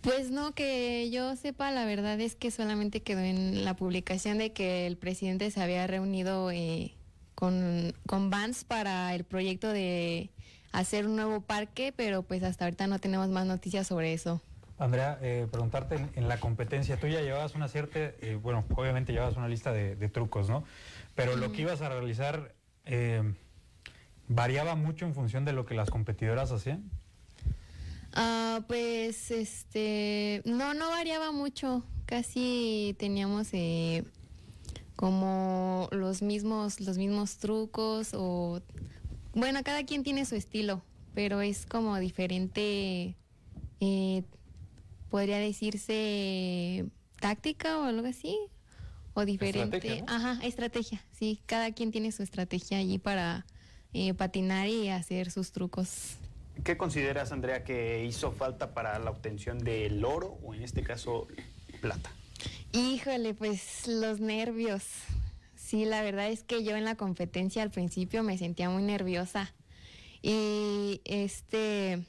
[0.00, 4.52] Pues no, que yo sepa, la verdad es que solamente quedó en la publicación de
[4.52, 6.94] que el presidente se había reunido eh,
[7.34, 10.30] con, con Vans para el proyecto de
[10.70, 14.40] hacer un nuevo parque, pero pues hasta ahorita no tenemos más noticias sobre eso.
[14.78, 19.12] Andrea, eh, preguntarte en, en la competencia, tú ya llevabas una cierta, eh, bueno, obviamente
[19.12, 20.62] llevabas una lista de, de trucos, ¿no?
[21.16, 22.54] Pero lo que ibas a realizar
[22.84, 23.34] eh,
[24.28, 26.90] variaba mucho en función de lo que las competidoras hacían.
[28.12, 34.04] Ah, pues este, no, no variaba mucho, casi teníamos eh,
[34.94, 38.62] como los mismos, los mismos trucos o,
[39.34, 43.16] bueno, cada quien tiene su estilo, pero es como diferente,
[43.80, 44.22] eh,
[45.10, 46.86] podría decirse
[47.18, 48.38] táctica o algo así,
[49.14, 50.12] o diferente, Estrategia, ¿no?
[50.12, 53.44] ajá, estrategia, sí, cada quien tiene su estrategia allí para
[53.94, 56.16] eh, patinar y hacer sus trucos.
[56.62, 61.26] ¿Qué consideras, Andrea, que hizo falta para la obtención del oro o en este caso
[61.80, 62.10] plata?
[62.72, 64.84] Híjole, pues los nervios.
[65.56, 69.52] Sí, la verdad es que yo en la competencia al principio me sentía muy nerviosa.
[70.22, 72.04] Y este,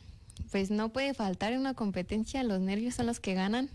[0.52, 3.70] pues no puede faltar en una competencia, los nervios son los que ganan.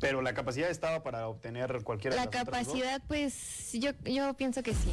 [0.00, 2.74] Pero la capacidad estaba para obtener cualquiera La de las otras dos.
[2.74, 4.90] capacidad, pues yo, yo pienso que sí.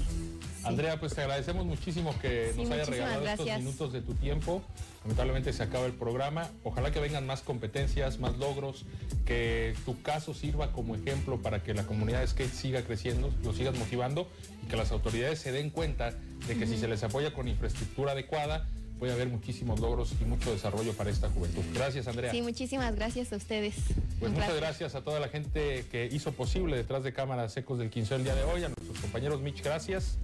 [0.66, 3.48] Andrea, pues te agradecemos muchísimo que Sí, nos haya regalado gracias.
[3.48, 4.62] estos minutos de tu tiempo.
[5.04, 6.50] Lamentablemente se acaba el programa.
[6.64, 8.86] Ojalá que vengan más competencias, más logros,
[9.26, 13.54] que tu caso sirva como ejemplo para que la comunidad de skate siga creciendo, lo
[13.54, 14.28] sigas motivando
[14.64, 16.14] y que las autoridades se den cuenta
[16.48, 20.52] de que si se les apoya con infraestructura adecuada, puede haber muchísimos logros y mucho
[20.52, 21.62] desarrollo para esta juventud.
[21.74, 22.32] Gracias, Andrea.
[22.32, 23.76] Sí, muchísimas gracias a ustedes.
[23.76, 24.56] Pues Un muchas placer.
[24.62, 28.24] gracias a toda la gente que hizo posible detrás de cámaras Ecos del 15 el
[28.24, 30.18] día de hoy, a nuestros compañeros Mitch, gracias.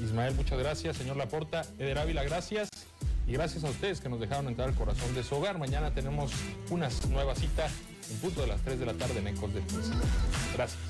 [0.00, 0.96] Ismael, muchas gracias.
[0.96, 2.68] Señor Laporta, Eder Ávila, gracias.
[3.26, 5.58] Y gracias a ustedes que nos dejaron entrar al corazón de su hogar.
[5.58, 6.32] Mañana tenemos
[6.70, 7.68] una nueva cita
[8.10, 9.92] en punto de las 3 de la tarde en Ecos del 15.
[10.54, 10.80] Gracias.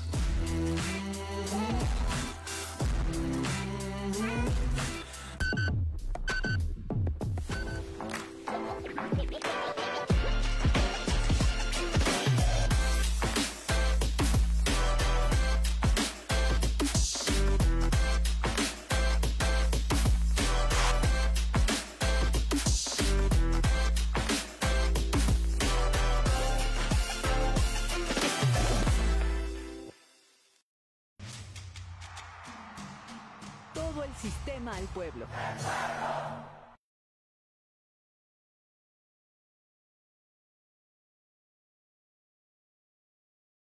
[34.79, 36.18] Todo el sistema al pueblo.